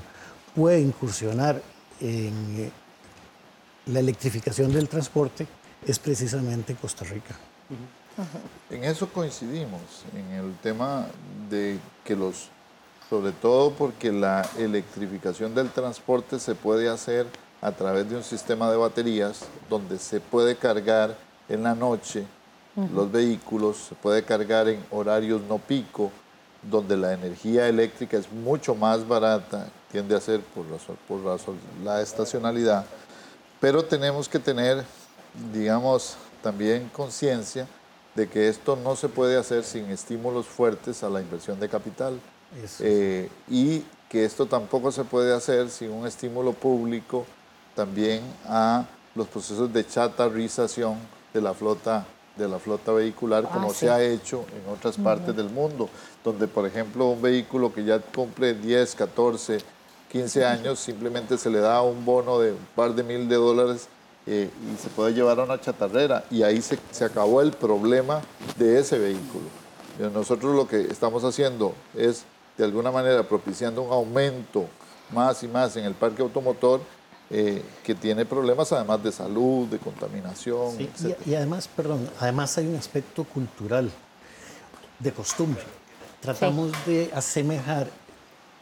[0.54, 1.60] puede incursionar
[2.00, 2.70] en eh,
[3.86, 5.46] la electrificación del transporte,
[5.86, 7.36] es precisamente Costa Rica.
[8.70, 11.06] En eso coincidimos, en el tema
[11.48, 12.50] de que los
[13.08, 17.26] sobre todo porque la electrificación del transporte se puede hacer
[17.62, 21.16] a través de un sistema de baterías donde se puede cargar
[21.48, 22.26] en la noche
[22.94, 26.10] los vehículos, se puede cargar en horarios no pico,
[26.62, 30.64] donde la energía eléctrica es mucho más barata, tiende a ser por,
[31.06, 31.38] por
[31.84, 32.84] la estacionalidad,
[33.60, 34.84] pero tenemos que tener,
[35.52, 37.66] digamos, también conciencia
[38.14, 42.18] de que esto no se puede hacer sin estímulos fuertes a la inversión de capital.
[42.80, 47.26] Eh, y que esto tampoco se puede hacer sin un estímulo público
[47.74, 50.96] también a los procesos de chatarrización
[51.32, 52.06] de la flota
[52.38, 55.88] de la flota vehicular ah, como se ha hecho en otras partes del mundo,
[56.24, 59.58] donde por ejemplo un vehículo que ya cumple 10, 14,
[60.10, 63.88] 15 años simplemente se le da un bono de un par de mil de dólares
[64.26, 68.20] eh, y se puede llevar a una chatarrera y ahí se, se acabó el problema
[68.56, 69.46] de ese vehículo.
[70.14, 72.24] Nosotros lo que estamos haciendo es
[72.56, 74.66] de alguna manera propiciando un aumento
[75.12, 76.80] más y más en el parque automotor
[77.30, 81.18] eh, que tiene problemas además de salud, de contaminación, Sí, etc.
[81.26, 83.90] y, y además, perdón, además hay un aspecto cultural,
[84.98, 85.62] de costumbre.
[86.20, 87.88] Tratamos de asemejar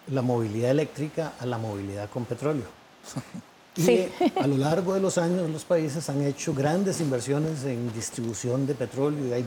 [0.09, 2.65] la movilidad eléctrica a la movilidad con petróleo.
[3.79, 4.09] Y Sí.
[4.41, 8.75] a lo largo de los años los países han hecho grandes inversiones en distribución de
[8.75, 9.45] petróleo y hay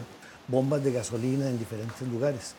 [0.48, 2.54] bombas de gasolina en diferentes lugares.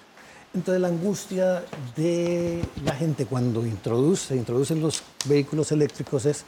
[0.52, 1.62] Entonces la angustia
[1.96, 6.44] de la gente cuando introduce, introducen los vehículos eléctricos es,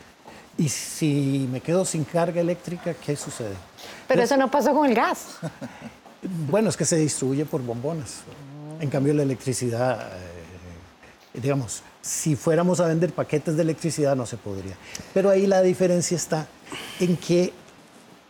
[0.58, 3.54] ¿y si me quedo sin carga eléctrica, qué sucede?
[4.08, 5.38] Pero eso no pasó con el gas.
[6.48, 8.20] Bueno, es que se distribuye por bombonas.
[8.78, 14.36] En cambio, la electricidad, eh, digamos, si fuéramos a vender paquetes de electricidad no se
[14.36, 14.76] podría.
[15.12, 16.46] Pero ahí la diferencia está
[17.00, 17.52] en que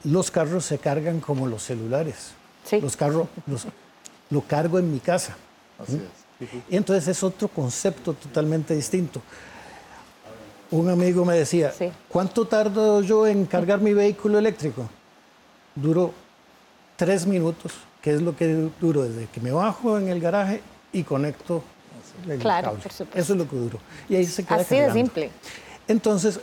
[0.05, 2.31] los carros se cargan como los celulares.
[2.65, 2.81] Sí.
[2.81, 3.67] Los carros los,
[4.31, 5.37] lo cargo en mi casa.
[5.79, 6.51] Así es.
[6.69, 9.21] Y entonces es otro concepto totalmente distinto.
[10.71, 11.91] Un amigo me decía, Sí.
[12.09, 14.89] ¿cuánto tardo yo en cargar mi vehículo eléctrico?
[15.75, 16.13] Duro
[16.97, 21.03] tres minutos, que es lo que duro desde que me bajo en el garaje y
[21.05, 21.63] conecto
[22.29, 22.83] el Claro, cable.
[22.83, 23.19] por supuesto.
[23.21, 23.79] Eso es lo que duro.
[24.09, 25.31] Y ahí se queda Así de simple.
[25.89, 26.41] Entonces,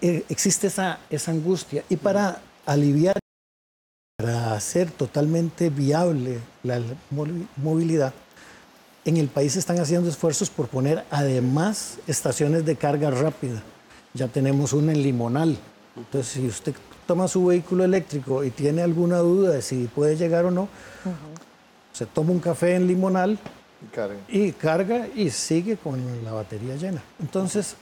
[0.00, 1.84] eh, existe esa, esa angustia.
[1.88, 3.18] Y para aliviar,
[4.16, 8.12] para hacer totalmente viable la mo- movilidad,
[9.04, 13.62] en el país están haciendo esfuerzos por poner además estaciones de carga rápida.
[14.14, 15.56] Ya tenemos una en Limonal.
[15.96, 16.74] Entonces, si usted
[17.06, 20.68] toma su vehículo eléctrico y tiene alguna duda de si puede llegar o no,
[21.92, 23.38] se toma un café en Limonal
[23.82, 27.02] Y Karen, y carga y sigue con la batería llena.
[27.20, 27.76] Entonces,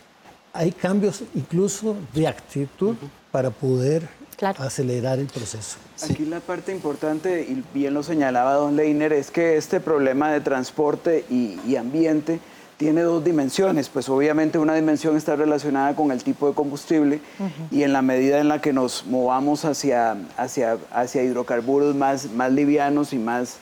[0.53, 2.97] hay cambios incluso de actitud
[3.31, 4.09] para poder
[4.41, 4.63] Claro.
[4.63, 5.77] acelerar el proceso.
[6.03, 10.41] Aquí la parte importante, y bien lo señalaba don Leiner, es que este problema de
[10.41, 12.41] transporte y, y ambiente
[12.79, 13.91] tiene dos dimensiones.
[13.91, 17.21] Pues obviamente una dimensión está relacionada con el tipo de combustible
[17.71, 22.51] y en la medida en la que nos movamos hacia, hacia, hacia hidrocarburos más, más
[22.51, 23.59] livianos y más,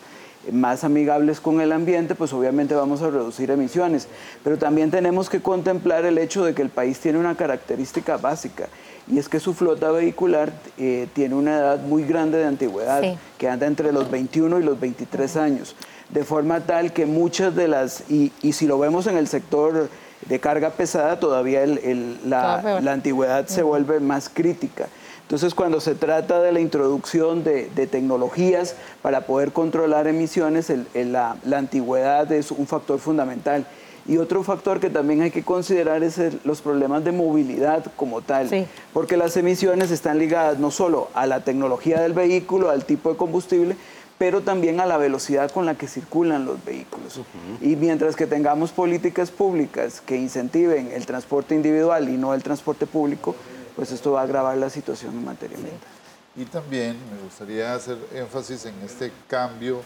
[0.52, 4.06] más amigables con el ambiente, pues obviamente vamos a reducir emisiones.
[4.44, 8.68] Pero también tenemos que contemplar el hecho de que el país tiene una característica básica
[9.10, 13.18] y es que su flota vehicular eh, tiene una edad muy grande de antigüedad, Sí.
[13.38, 15.74] que anda entre los 21 y los 23 años,
[16.10, 19.88] de forma tal que muchas de las, y, y si lo vemos en el sector
[20.26, 24.88] de carga pesada, todavía el- el- Todavía la, antigüedad se vuelve más crítica.
[25.22, 30.86] Entonces, cuando se trata de la introducción de, de tecnologías para poder controlar emisiones, el-
[31.12, 33.66] la, la antigüedad es un factor fundamental.
[34.08, 38.22] Y otro factor que también hay que considerar es el- los problemas de movilidad como
[38.22, 38.66] tal, Sí.
[38.94, 43.16] porque las emisiones están ligadas no solo a la tecnología del vehículo, al tipo de
[43.16, 43.76] combustible,
[44.16, 47.20] pero también a la velocidad con la que circulan los vehículos.
[47.60, 52.86] Y mientras que tengamos políticas públicas que incentiven el transporte individual y no el transporte
[52.86, 53.36] público,
[53.76, 55.88] pues esto va a agravar la situación en materia ambiental.
[56.34, 59.82] Y también me gustaría hacer énfasis en este cambio,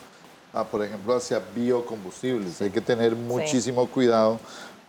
[0.53, 2.61] a, por ejemplo, hacia biocombustibles.
[2.61, 4.39] Hay que tener muchísimo cuidado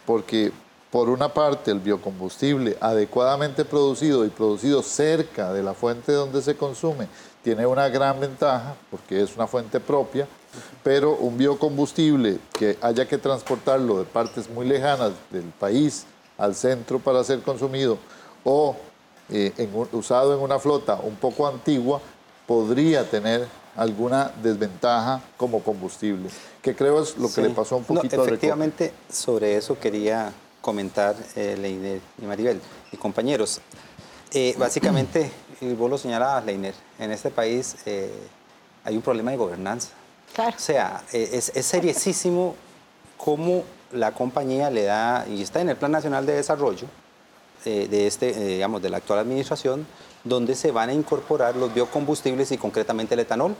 [0.05, 0.51] porque,
[0.91, 6.55] por una parte, el biocombustible adecuadamente producido y producido cerca de la fuente donde se
[6.55, 7.07] consume
[7.43, 10.27] tiene una gran ventaja porque es una fuente propia,
[10.83, 16.05] pero un biocombustible que haya que transportarlo de partes muy lejanas del país
[16.37, 17.97] al centro para ser consumido
[18.43, 18.75] o
[19.29, 21.99] eh, en un- usado en una flota un poco antigua,
[22.45, 26.29] podría tener alguna desventaja como combustible,
[26.61, 27.41] que creo es lo que Sí.
[27.41, 28.33] le pasó un No, poquito a Recope.
[28.35, 30.31] Efectivamente, sobre eso quería
[30.61, 33.59] comentar eh, Leiner y Maribel y compañeros.
[34.31, 35.31] Eh, básicamente,
[35.61, 38.11] y vos lo señalabas, Leiner, en este país eh,
[38.83, 39.89] hay un problema de gobernanza.
[40.33, 40.55] Claro.
[40.55, 42.55] O sea, eh, es, es seriosísimo
[43.17, 46.87] cómo la compañía le da, y está en el Plan Nacional de Desarrollo
[47.65, 49.85] eh, de, este, eh, digamos, de la actual administración,
[50.23, 53.55] donde se van a incorporar los biocombustibles y concretamente el etanol.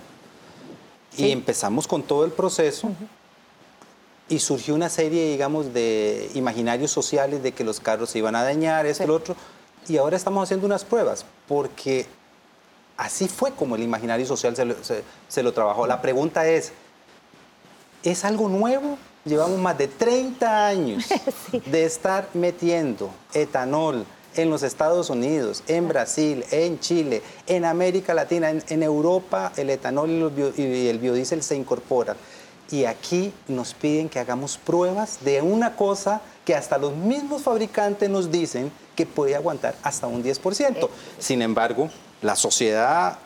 [1.18, 2.90] Y empezamos con todo el proceso
[4.30, 8.44] y surgió una serie, digamos, de imaginarios sociales de que los carros se iban a
[8.44, 9.36] dañar, esto, lo otro.
[9.88, 12.08] Y ahora estamos haciendo unas pruebas, porque
[12.98, 15.86] así fue como el imaginario social se lo, se- se lo trabajó.
[15.86, 16.72] La pregunta es,
[18.02, 18.98] ¿es algo nuevo?
[19.26, 21.06] Llevamos más de 30 años
[21.66, 24.06] de estar metiendo etanol
[24.36, 30.32] en los Estados Unidos, en Brasil, en Chile, en América Latina, en, Europa, el etanol
[30.56, 32.18] y, y el biodiesel se incorporan.
[32.72, 38.10] Y aquí nos piden que hagamos pruebas de una cosa que hasta los mismos fabricantes
[38.10, 40.90] nos dicen que puede aguantar hasta un 10%.
[41.20, 41.90] Sin embargo,
[42.22, 43.20] la sociedad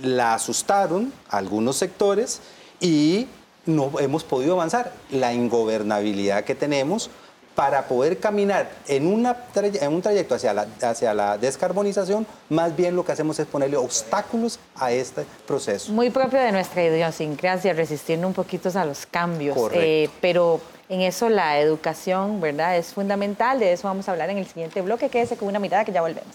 [0.00, 2.40] la asustaron algunos sectores
[2.80, 3.26] y
[3.66, 4.92] no hemos podido avanzar.
[5.10, 7.10] La ingobernabilidad que tenemos
[7.54, 12.96] para poder caminar en, una en un trayecto hacia la, hacia la descarbonización, más bien
[12.96, 15.92] lo que hacemos es ponerle obstáculos a este proceso.
[15.92, 19.56] Muy propio de nuestra idiosincrasia, resistirnos un poquito a los cambios.
[19.72, 22.76] Eh, pero en eso la educación, ¿verdad?
[22.76, 23.58] Es fundamental.
[23.60, 25.08] De eso vamos a hablar en el siguiente bloque.
[25.08, 26.34] Quédese con una mirada que ya volvemos.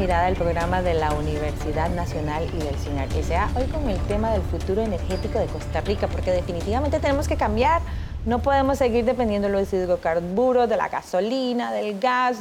[0.00, 4.32] Mirada del programa de la Universidad Nacional y del CINAR sea hoy con el tema
[4.32, 7.82] del futuro energético de Costa Rica, porque definitivamente tenemos que cambiar.
[8.24, 12.38] No podemos seguir dependiendo de los hidrocarburos, de la gasolina, del gas,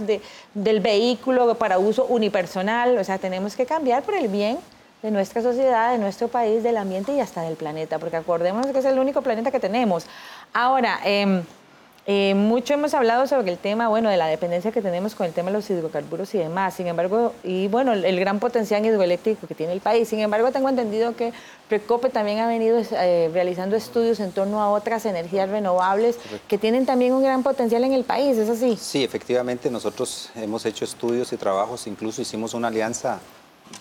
[0.53, 2.97] del vehículo para uso unipersonal.
[2.97, 4.57] O sea, tenemos que cambiar por el bien
[5.03, 8.80] de nuestra sociedad, de nuestro país, del ambiente y hasta del planeta, porque acordémonos que
[8.80, 10.05] es el único planeta que tenemos.
[10.53, 11.43] Ahora, eh,
[12.05, 15.33] eh, mucho hemos hablado sobre el tema, bueno, de la dependencia que tenemos con el
[15.33, 16.73] tema de los hidrocarburos y demás.
[16.73, 20.07] Sin embargo, y bueno, el, gran potencial hidroeléctrico que tiene el país.
[20.07, 21.33] Sin embargo, tengo entendido que
[21.67, 26.85] Precope también ha venido eh, realizando estudios en torno a otras energías renovables que tienen
[26.85, 28.37] también un gran potencial en el país.
[28.37, 28.75] ¿Es así?
[28.77, 33.19] Sí, efectivamente, nosotros hemos hecho estudios y trabajos, incluso hicimos una alianza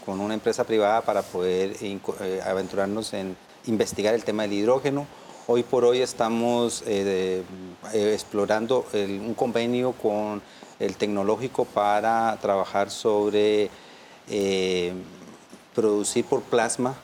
[0.05, 5.07] con una empresa privada para poder eh, aventurarnos en investigar el tema del hidrógeno
[5.51, 7.43] Hoy por hoy estamos eh,
[7.95, 10.43] eh, explorando un convenio con
[10.79, 13.71] el tecnológico para trabajar sobre
[14.29, 14.93] eh,
[15.75, 16.99] producir por plasma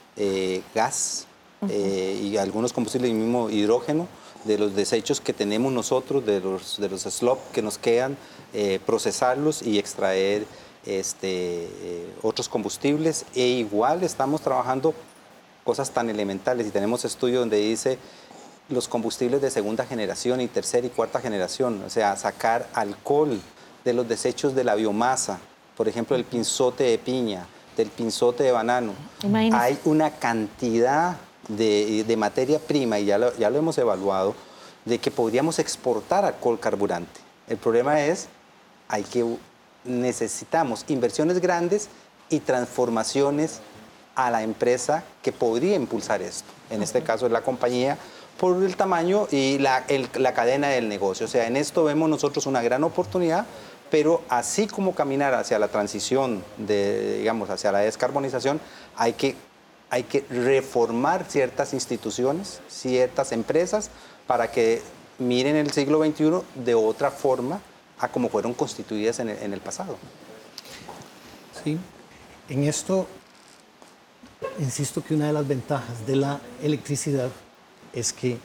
[0.74, 1.26] gas
[1.70, 4.08] y algunos combustibles y mismo hidrógeno
[4.44, 8.14] de los desechos que tenemos nosotros, de los, de los slop que nos quedan,
[8.84, 10.44] procesarlos y extraer
[10.84, 11.66] este,
[12.20, 13.24] otros combustibles.
[13.34, 14.92] E igual estamos trabajando
[15.64, 17.98] cosas tan elementales y tenemos estudios donde dice
[18.68, 23.40] los combustibles de segunda generación y tercera y cuarta generación, o sea, sacar alcohol
[23.84, 25.38] de los desechos de la biomasa,
[25.76, 27.46] por ejemplo, el pinzote de piña,
[27.76, 28.92] del pinzote de banano.
[29.52, 31.16] Hay una cantidad
[31.48, 34.34] de, materia prima, y ya lo, ya lo hemos evaluado,
[34.84, 37.20] de que podríamos exportar alcohol carburante.
[37.48, 38.28] El problema es,
[38.88, 39.24] hay que,
[39.84, 41.88] necesitamos inversiones grandes
[42.30, 43.60] y transformaciones
[44.14, 46.48] a la empresa que podría impulsar esto.
[46.70, 47.98] En este caso es la compañía
[48.38, 51.26] por el tamaño y la, la cadena del negocio.
[51.26, 53.46] O sea, en esto vemos nosotros una gran oportunidad,
[53.90, 58.60] pero así como caminar hacia la transición, de, digamos, hacia la descarbonización,
[58.96, 59.36] hay que,
[59.90, 63.90] hay que reformar ciertas instituciones, ciertas empresas,
[64.26, 64.82] para que
[65.18, 67.60] miren el siglo XXI de otra forma
[67.98, 69.96] a como fueron constituidas en el, en el pasado.
[71.62, 71.78] Sí,
[72.48, 73.06] en esto
[74.58, 77.30] insisto que una de las ventajas de la electricidad
[77.94, 78.38] es que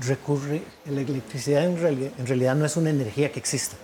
[0.00, 3.76] recurre, la electricidad en realidad, no es una energía que exista,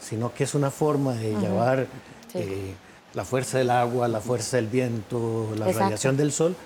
[0.00, 1.86] sino que es una forma de llevar
[2.34, 2.74] eh,
[3.14, 6.56] la fuerza del agua, la fuerza del viento, la radiación del sol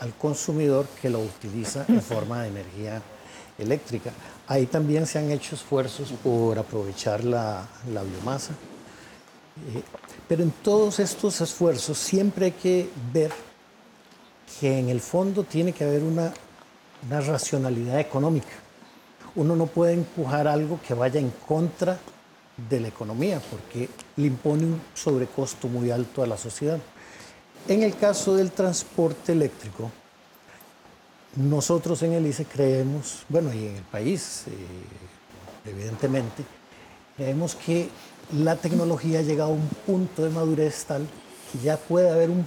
[0.00, 3.02] al consumidor que lo utiliza en forma de energía
[3.58, 4.12] eléctrica.
[4.46, 8.52] Ahí también se han hecho esfuerzos por aprovechar la, biomasa.
[8.52, 9.82] Eh,
[10.28, 13.32] pero en todos estos esfuerzos siempre hay que ver
[14.60, 16.32] que en el fondo tiene que haber una,
[17.06, 18.52] una racionalidad económica.
[19.34, 21.98] Uno no puede empujar algo que vaya en contra
[22.68, 26.78] de la economía porque le impone un sobrecosto muy alto a la sociedad.
[27.68, 29.90] En el caso del transporte eléctrico,
[31.36, 36.44] nosotros en el ICE creemos, bueno, y en el país, eh, evidentemente,
[37.16, 37.88] creemos que
[38.32, 41.06] la tecnología ha llegado a un punto de madurez tal
[41.50, 42.44] que ya puede haber un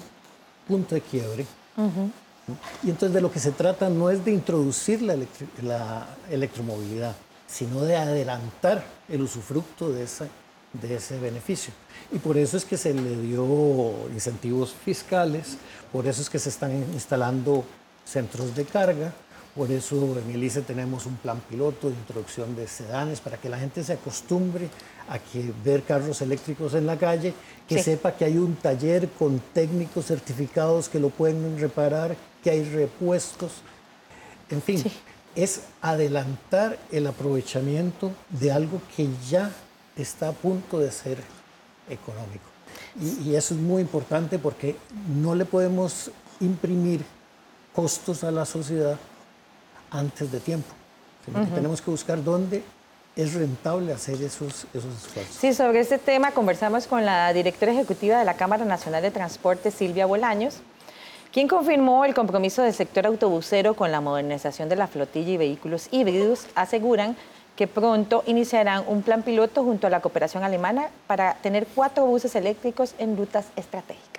[0.67, 1.45] punto de quiebre
[2.83, 7.15] y entonces de lo que se trata no es de introducir la, electromovilidad,
[7.47, 10.07] sino de adelantar el usufructo de,
[10.73, 11.73] de ese beneficio.
[12.11, 15.57] Y por eso es que se le dio incentivos fiscales,
[15.91, 17.63] por eso es que se están instalando
[18.03, 19.13] centros de carga,
[19.55, 23.47] por eso en el ICE tenemos un plan piloto de introducción de sedanes para que
[23.47, 24.69] la gente se acostumbre
[25.07, 27.33] a que ver carros eléctricos en la calle,
[27.65, 32.63] que sepa que hay un taller con técnicos certificados que lo pueden reparar, que hay
[32.63, 33.53] repuestos.
[34.49, 34.83] En fin,
[35.35, 39.51] es adelantar el aprovechamiento de algo que ya
[39.95, 41.17] está a punto de ser
[41.89, 42.43] económico.
[42.99, 44.75] Y, y eso es muy importante porque
[45.07, 47.05] no le podemos imprimir
[47.73, 48.97] costos a la sociedad
[49.91, 50.69] antes de tiempo.
[51.53, 52.63] Tenemos que buscar dónde
[53.15, 55.35] es rentable hacer esos, esos esfuerzos.
[55.35, 59.71] Sí, sobre este tema conversamos con la directora ejecutiva de la Cámara Nacional de Transporte,
[59.71, 60.57] Silvia Bolaños,
[61.31, 65.87] quien confirmó el compromiso del sector autobusero con la modernización de la flotilla y vehículos
[65.91, 66.47] híbridos.
[66.55, 67.15] Aseguran
[67.55, 72.35] que pronto iniciarán un plan piloto junto a la cooperación alemana para tener cuatro buses
[72.35, 74.14] eléctricos en rutas estratégicas.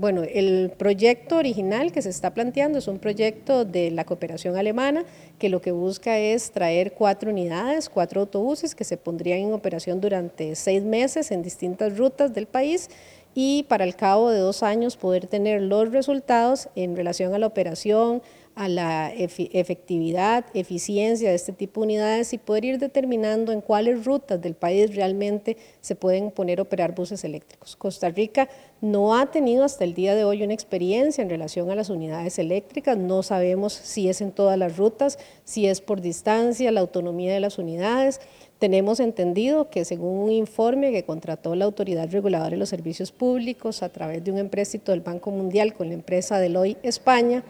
[0.00, 5.04] Bueno, el proyecto original que se está planteando es un proyecto de la cooperación alemana
[5.38, 10.00] que lo que busca es traer cuatro unidades, cuatro autobuses que se pondrían en operación
[10.00, 12.88] durante seis meses en distintas rutas del país
[13.34, 17.48] y para el cabo de dos años poder tener los resultados en relación a la
[17.48, 18.22] operación,
[18.60, 24.04] a la efectividad, eficiencia de este tipo de unidades y poder ir determinando en cuáles
[24.04, 27.74] rutas del país realmente se pueden poner a operar buses eléctricos.
[27.74, 28.50] Costa Rica
[28.82, 32.38] no ha tenido hasta el día de hoy una experiencia en relación a las unidades
[32.38, 37.32] eléctricas, no sabemos si es en todas las rutas, si es por distancia, la autonomía
[37.32, 38.20] de las unidades.
[38.58, 43.82] Tenemos entendido que según un informe que contrató la Autoridad Reguladora de los Servicios Públicos
[43.82, 47.42] a través de un empréstito del Banco Mundial con la empresa Deloitte España,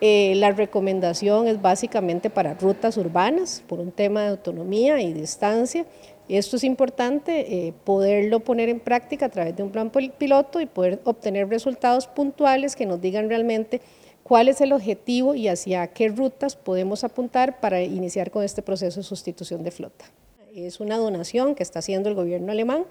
[0.00, 5.86] eh, la recomendación es básicamente para rutas urbanas por un tema de autonomía y distancia.
[6.28, 10.66] Esto es importante, eh, poderlo poner en práctica a través de un plan piloto y
[10.66, 13.80] poder obtener resultados puntuales que nos digan realmente
[14.22, 19.00] cuál es el objetivo y hacia qué rutas podemos apuntar para iniciar con este proceso
[19.00, 20.06] de sustitución de flota.
[20.54, 22.84] Es una donación que está haciendo el gobierno alemán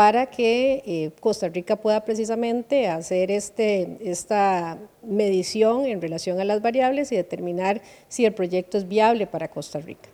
[0.00, 6.62] para que eh, Costa Rica pueda precisamente hacer este, esta medición en relación a las
[6.62, 10.08] variables y determinar si el proyecto es viable para Costa Rica.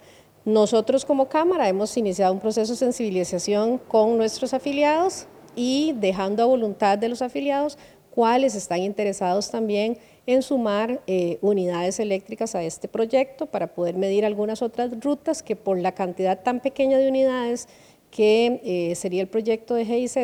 [0.45, 6.47] Nosotros como Cámara hemos iniciado un proceso de sensibilización con nuestros afiliados y dejando a
[6.47, 7.79] voluntad de los afiliados
[8.11, 14.25] cuáles están interesados también en sumar eh, unidades eléctricas a este proyecto para poder medir
[14.25, 17.69] algunas otras rutas que por la cantidad tan pequeña de unidades
[18.11, 20.17] que eh, sería el proyecto de GIZ,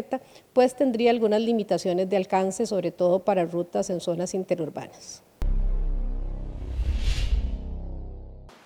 [0.53, 5.23] pues tendría algunas limitaciones de alcance, sobre todo para rutas en zonas interurbanas.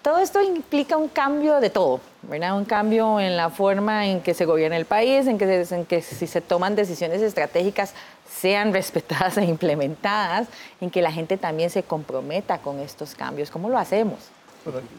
[0.03, 2.57] Todo esto implica un cambio de todo, ¿verdad?
[2.57, 6.01] Un cambio en la forma en que se gobierna el país, en que, en que
[6.01, 7.93] si se toman decisiones estratégicas
[8.31, 10.47] sean respetadas e implementadas,
[10.81, 13.51] en que la gente también se comprometa con estos cambios.
[13.51, 14.31] ¿Cómo lo hacemos?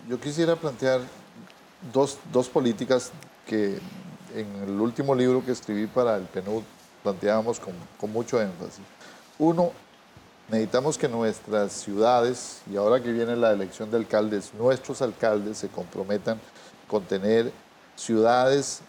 [0.10, 1.02] yo quisiera plantear
[1.94, 3.12] dos, dos políticas
[3.46, 3.80] que
[4.42, 6.64] en el último libro que escribí para el PNUD
[7.04, 8.84] planteábamos con, con mucho énfasis.
[9.40, 9.72] Uno,
[10.50, 15.70] necesitamos que nuestras ciudades, y ahora que viene la elección de alcaldes, nuestros alcaldes se
[15.70, 16.40] comprometan
[16.88, 17.52] con tener
[17.96, 18.82] ciudades,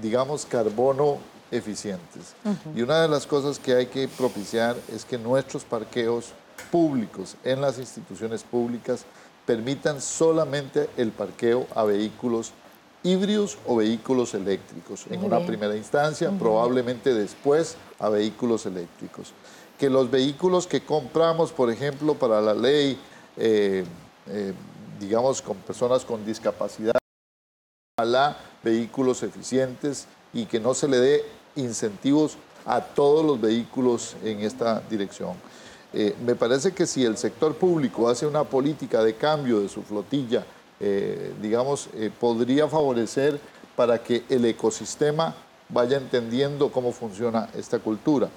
[0.00, 1.18] digamos, carbono
[1.50, 2.34] eficientes.
[2.74, 6.32] Y una de las cosas que hay que propiciar es que nuestros parqueos
[6.70, 9.04] públicos en las instituciones públicas
[9.44, 12.52] permitan solamente el parqueo a vehículos
[13.02, 15.06] híbridos o vehículos eléctricos.
[15.10, 19.32] en una primera instancia, probablemente después a vehículos eléctricos.
[19.78, 22.98] Que los vehículos que compramos, por ejemplo, para la ley,
[23.36, 23.84] eh,
[24.28, 24.52] eh,
[25.00, 26.92] digamos, con personas con discapacidad,
[27.98, 31.24] a vehículos eficientes y que no se le dé
[31.56, 35.34] incentivos a todos los vehículos en esta dirección.
[35.92, 39.82] Eh, me parece que si el sector público hace una política de cambio de su
[39.82, 40.44] flotilla
[40.84, 43.38] eh, digamos, eh, podría favorecer
[43.76, 45.32] para que el ecosistema
[45.68, 48.28] vaya entendiendo cómo funciona esta cultura.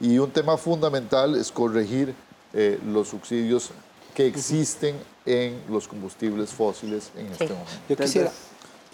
[0.00, 2.14] Y un tema fundamental es corregir
[2.54, 3.70] eh, los subsidios
[4.14, 4.96] que existen
[5.26, 7.70] en los combustibles fósiles en este momento.
[7.86, 8.32] Yo quisiera...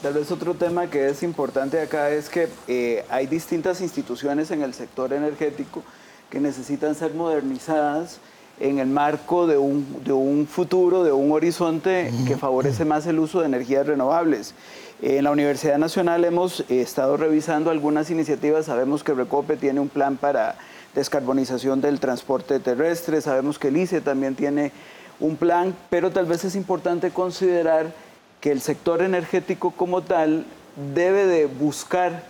[0.02, 4.74] Tal vez otro tema que es importante acá es que hay distintas instituciones en el
[4.74, 5.82] sector energético
[6.28, 8.18] que necesitan ser modernizadas
[8.60, 13.46] en el marco de un, futuro, de un horizonte que favorece más el uso de
[13.46, 14.54] energías renovables.
[15.02, 19.88] En la Universidad Nacional hemos eh, estado revisando algunas iniciativas, sabemos que Recope tiene un
[19.88, 20.54] plan para
[20.94, 24.70] descarbonización del transporte terrestre, sabemos que el ICE también tiene
[25.18, 27.92] un plan, pero tal vez es importante considerar
[28.40, 30.46] que el sector energético como tal
[30.94, 32.24] debe de buscar,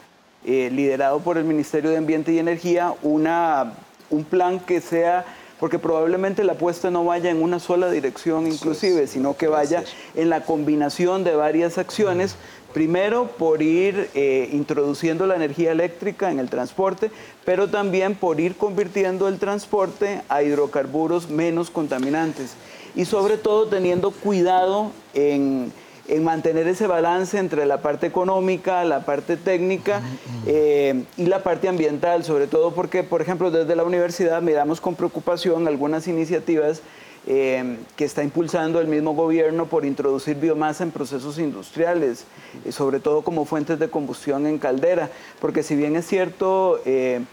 [0.45, 3.75] eh, liderado por el Ministerio de Ambiente y Energía, una,
[4.11, 5.25] un plan que sea
[5.61, 9.85] porque probablemente la apuesta no vaya en una sola dirección inclusive, sino que vaya
[10.15, 12.37] en la combinación de varias acciones.
[12.73, 17.11] Primero, por ir eh, introduciendo la energía eléctrica en el transporte,
[17.45, 22.55] pero también por ir convirtiendo el transporte a hidrocarburos menos contaminantes.
[22.97, 25.73] Y sobre todo teniendo cuidado en
[26.09, 30.03] en mantener ese balance entre la parte económica, la parte técnica
[30.47, 34.95] eh, y la parte ambiental, sobre todo porque, por ejemplo, desde la universidad miramos con
[34.95, 36.83] preocupación algunas iniciativas
[37.27, 42.27] eh, que está impulsando el mismo gobierno por introducir biomasa en procesos industriales,
[42.67, 45.09] eh, sobre todo como fuentes de combustión en caldera,
[45.41, 46.81] porque si bien es cierto,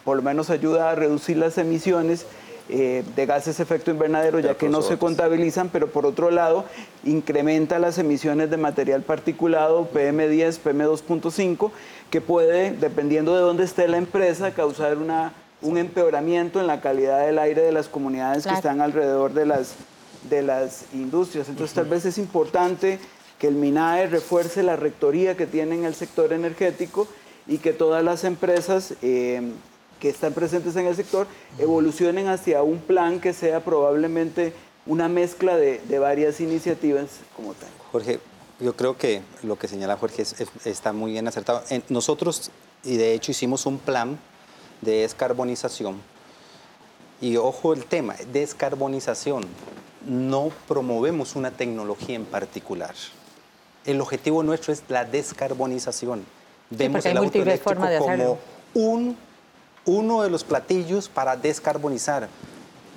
[0.05, 2.25] por lo menos ayuda a reducir las emisiones,
[2.71, 6.63] eh, de gases de efecto invernadero, ya que no se contabilizan, pero por otro lado
[7.03, 11.71] incrementa las emisiones de material particulado PM10, PM2.5,
[12.09, 17.25] que puede, dependiendo de dónde esté la empresa, causar una, un empeoramiento en la calidad
[17.25, 19.75] del aire de las comunidades que están alrededor de las,
[20.29, 21.49] de las industrias.
[21.49, 22.99] Entonces tal vez es importante
[23.37, 27.07] que el MINAE refuerce la rectoría que tiene en el sector energético
[27.47, 29.41] y que todas las empresas eh,
[30.01, 31.27] que están presentes en el sector
[31.59, 34.51] evolucionen hacia un plan que sea probablemente
[34.87, 37.69] una mezcla de, varias iniciativas como tal.
[37.91, 38.19] Jorge,
[38.59, 40.23] yo creo que lo que señala Jorge
[40.65, 41.63] está muy bien acertado.
[41.89, 42.49] nosotros,
[42.83, 44.17] y de hecho hicimos un plan
[44.81, 46.01] de descarbonización.
[47.21, 49.45] Y ojo el tema, descarbonización.
[50.07, 52.95] No promovemos una tecnología en particular.
[53.85, 56.25] El objetivo nuestro es la descarbonización.
[56.71, 58.39] Vemos el auto eléctrico como
[58.73, 59.15] un
[59.85, 62.27] uno de los platillos para descarbonizar,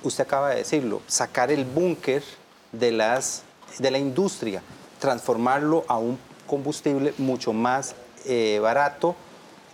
[0.03, 2.23] usted acaba de decirlo, sacar el búnker
[2.71, 4.61] de, la industria,
[4.99, 9.15] transformarlo a un combustible mucho más eh, barato,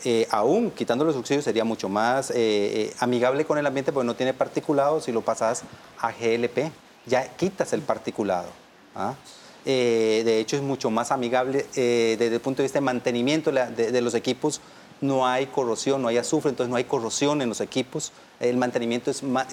[0.03, 4.15] eh, aún quitando los subsidios sería mucho más eh, amigable con el ambiente porque no
[4.15, 5.63] tiene particulado si lo pasas
[5.99, 6.71] a GLP,
[7.05, 8.49] ya quitas el particulado.
[8.95, 9.15] ¿ah?
[9.63, 14.15] de hecho es mucho más amigable desde el punto de vista de mantenimiento de los
[14.15, 14.59] equipos
[15.01, 19.11] no hay corrosión, no hay azufre, entonces no hay corrosión en los equipos, el mantenimiento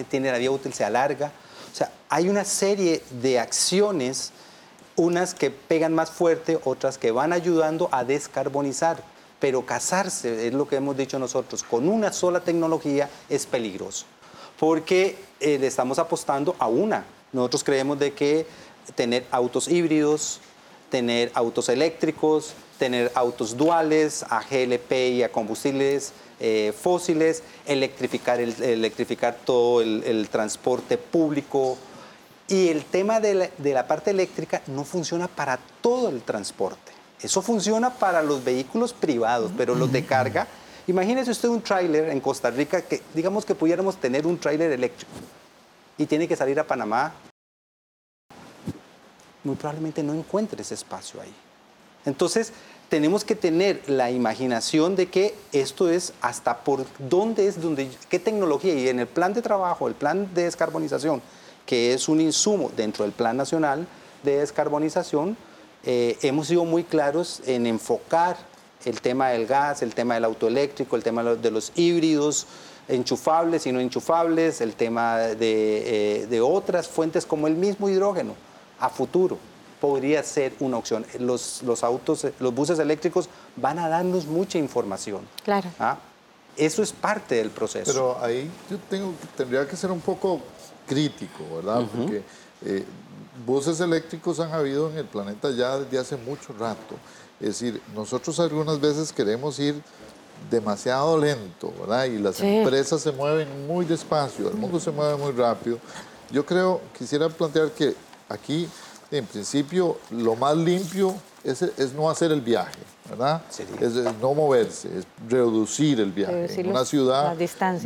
[0.09, 1.31] tiene la vida útil, se alarga.
[1.71, 4.31] O sea, hay una serie de acciones,
[4.95, 9.03] unas que pegan más fuerte, otras que van ayudando a descarbonizar.
[9.39, 14.05] Pero casarse, es lo que hemos dicho nosotros, con una sola tecnología es peligroso,
[14.59, 17.05] porque eh, le estamos apostando a una.
[17.31, 18.45] Nosotros creemos de que
[18.95, 20.41] tener autos híbridos,
[20.89, 28.55] tener autos eléctricos, tener autos duales a GLP y a combustibles eh, fósiles, electrificar, el,
[28.63, 31.77] electrificar todo el, transporte público.
[32.47, 36.93] Y el tema de la, parte eléctrica no funciona para todo el transporte.
[37.21, 40.47] Eso funciona para los vehículos privados, pero los de carga,
[40.87, 45.11] imagínese usted un tráiler en Costa Rica, que digamos que pudiéramos tener un tráiler eléctrico
[45.97, 47.13] y tiene que salir a Panamá,
[49.43, 51.33] muy probablemente no encuentre ese espacio ahí.
[52.05, 52.53] Entonces,
[52.89, 58.19] tenemos que tener la imaginación de que esto es hasta por dónde es, dónde, qué
[58.19, 58.73] tecnología.
[58.73, 61.21] Y en el plan de trabajo, el plan de descarbonización,
[61.65, 63.87] que es un insumo dentro del Plan Nacional
[64.23, 65.37] de Descarbonización,
[65.85, 68.37] eh, hemos sido muy claros en enfocar
[68.85, 72.47] el tema del gas, el tema del autoeléctrico, el tema de los híbridos,
[72.87, 78.33] enchufables y no enchufables, el tema de, eh, de otras fuentes como el mismo hidrógeno
[78.79, 79.37] a futuro
[79.79, 81.05] podría ser una opción.
[81.19, 85.21] Los, los autos, los buses eléctricos van a darnos mucha información.
[85.43, 85.69] Claro.
[85.79, 85.97] ¿ah?
[86.57, 87.91] Eso es parte del proceso.
[87.91, 90.41] Pero ahí yo tengo, tendría que ser un poco
[90.87, 91.85] crítico, ¿verdad?
[91.95, 92.23] Porque
[92.65, 92.83] eh,
[93.45, 96.95] buses eléctricos han habido en el planeta ya desde hace mucho rato.
[97.39, 99.81] Es decir, nosotros algunas veces queremos ir
[100.49, 102.05] demasiado lento, ¿verdad?
[102.05, 105.77] Y las empresas se mueven muy despacio, el mundo se mueve muy rápido.
[106.31, 107.95] Yo creo, quisiera plantear que
[108.27, 108.67] aquí
[109.11, 112.79] en principio, lo más limpio es, no hacer el viaje,
[113.09, 113.41] ¿verdad?
[113.79, 116.59] Es, no moverse, es reducir el viaje.
[116.59, 117.35] en una ciudad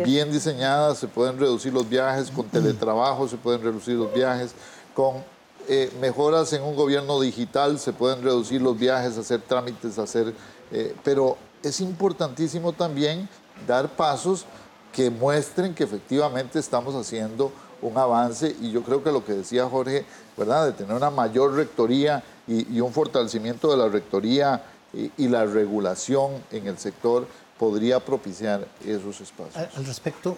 [0.03, 4.53] bien diseñada se pueden reducir los viajes, con teletrabajo se pueden reducir los viajes,
[4.93, 5.23] con
[5.69, 10.33] eh, mejoras en un gobierno digital se pueden reducir los viajes, hacer trámites, hacer...
[10.71, 13.29] Eh, pero es importantísimo también
[13.65, 14.45] dar pasos
[14.91, 17.51] que muestren que efectivamente estamos haciendo
[17.83, 20.05] un avance y yo creo que lo que decía Jorge,
[20.37, 20.67] ¿verdad?
[20.67, 24.63] De tener una mayor rectoría y, un fortalecimiento de la rectoría
[24.93, 27.27] y, la regulación en el sector
[27.57, 29.55] podría propiciar esos espacios.
[29.75, 30.37] Al, respecto,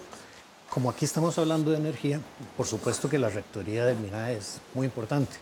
[0.69, 2.19] como aquí estamos hablando de energía,
[2.57, 5.35] por supuesto que la rectoría del MINA es muy importante.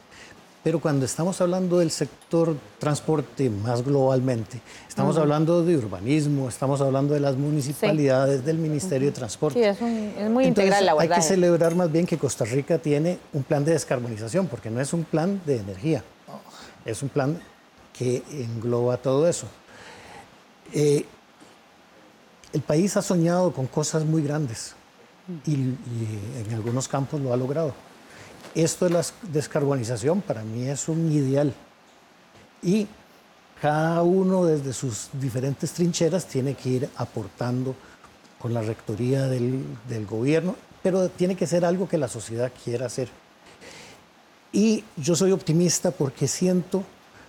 [0.64, 7.14] Pero cuando estamos hablando del sector transporte más globalmente, estamos hablando de urbanismo, estamos hablando
[7.14, 9.60] de las municipalidades, del Ministerio de Transporte.
[9.60, 9.84] Sí,
[10.18, 11.12] es, muy integral la verdad.
[11.18, 14.80] Hay que celebrar más bien que Costa Rica tiene un plan de descarbonización, porque no
[14.80, 16.02] es un plan de energía,
[16.86, 17.38] es un plan
[17.92, 19.48] que engloba todo eso.
[20.72, 21.06] Eh,
[22.54, 24.76] el país ha soñado con cosas muy grandes
[25.46, 27.74] y en algunos campos lo ha logrado.
[28.56, 31.54] Esto de la descarbonización para mí es un ideal.
[32.62, 32.88] y
[33.62, 37.74] cada uno desde sus diferentes trincheras tiene que ir aportando
[38.38, 42.88] con la rectoría del, del gobierno, pero tiene que ser algo que la sociedad quiera
[42.88, 43.08] hacer.
[44.52, 46.84] Y yo soy optimista porque siento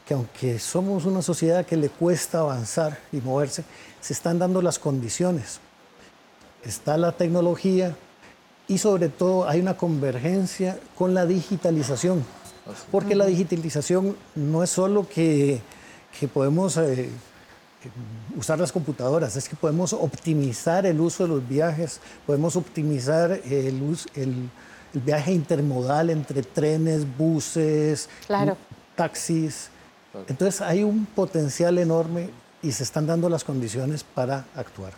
[0.06, 3.64] que aunque somos una sociedad que le cuesta avanzar y moverse,
[4.00, 5.60] se están dando las condiciones.
[6.64, 7.96] Está la tecnología
[8.68, 12.24] y sobre todo hay una convergencia con la digitalización.
[12.90, 15.60] Porque la digitalización no es solo que,
[16.18, 17.10] que podemos eh,
[18.36, 23.96] usar las computadoras, es que podemos optimizar el uso de los viajes, podemos optimizar el,
[24.14, 24.50] el,
[24.94, 28.56] el viaje intermodal entre trenes, buses, claro.
[28.96, 29.68] taxis.
[30.28, 32.30] Entonces hay un potencial enorme
[32.62, 34.92] y se están dando las condiciones para actuar.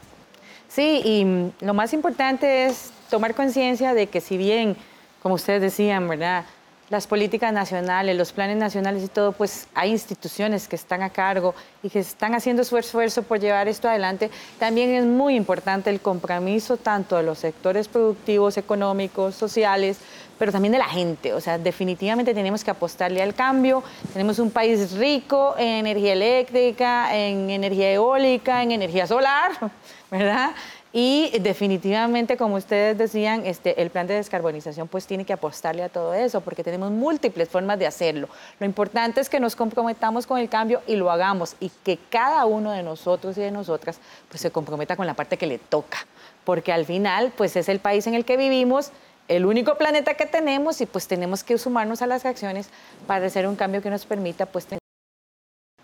[0.69, 4.77] Sí, y lo más importante es tomar conciencia de que si bien,
[5.23, 6.45] como ustedes decían, ¿verdad?
[6.89, 11.53] Las políticas nacionales, los planes nacionales y todo, pues hay instituciones que están a cargo
[11.83, 14.31] y que están haciendo su esfuerzo por llevar esto adelante.
[14.61, 19.99] También es muy importante el compromiso tanto de los sectores productivos, económicos, sociales,
[20.39, 21.35] pero también de la gente.
[21.35, 23.83] O sea, definitivamente tenemos que apostarle al cambio.
[24.13, 29.51] Tenemos un país rico en energía eléctrica, en energía eólica, en energía solar,
[30.11, 30.51] ¿verdad?
[30.99, 35.91] Y definitivamente, como ustedes decían, este, el plan de descarbonización pues tiene que apostarle a
[35.91, 38.31] todo eso, porque tenemos múltiples formas de hacerlo.
[38.59, 42.47] Lo importante es que nos comprometamos con el cambio y lo hagamos, y que cada
[42.47, 43.99] uno de nosotros y de nosotras
[44.31, 45.99] pues se comprometa con la parte que le toca,
[46.45, 48.91] porque al final pues es el país en el que vivimos,
[49.29, 52.71] el único planeta que tenemos y pues tenemos que sumarnos a las acciones
[53.07, 54.81] para hacer un cambio que nos permita pues tener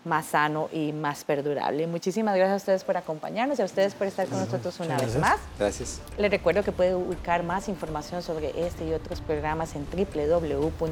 [0.05, 1.87] más sano y más perdurable.
[1.87, 5.17] Muchísimas gracias a ustedes por acompañarnos y a ustedes por estar con nosotros una vez
[5.17, 5.37] más.
[5.57, 6.01] Gracias.
[6.17, 10.83] Les recuerdo que puede ubicar más información sobre este y otros programas en www.una.ac.cr.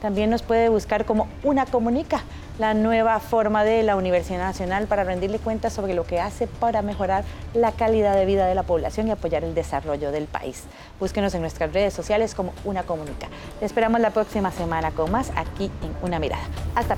[0.00, 2.22] También nos puede buscar como Una Comunica,
[2.58, 6.82] la nueva forma de la Universidad Nacional para rendirle cuenta sobre lo que hace para
[6.82, 10.64] mejorar la calidad de vida de la población y apoyar el desarrollo del país.
[11.00, 13.28] Búsquenos en nuestras redes sociales como Una Comunica.
[13.60, 16.42] Les esperamos la próxima semana con más aquí en Una Mirada.
[16.74, 16.97] Hasta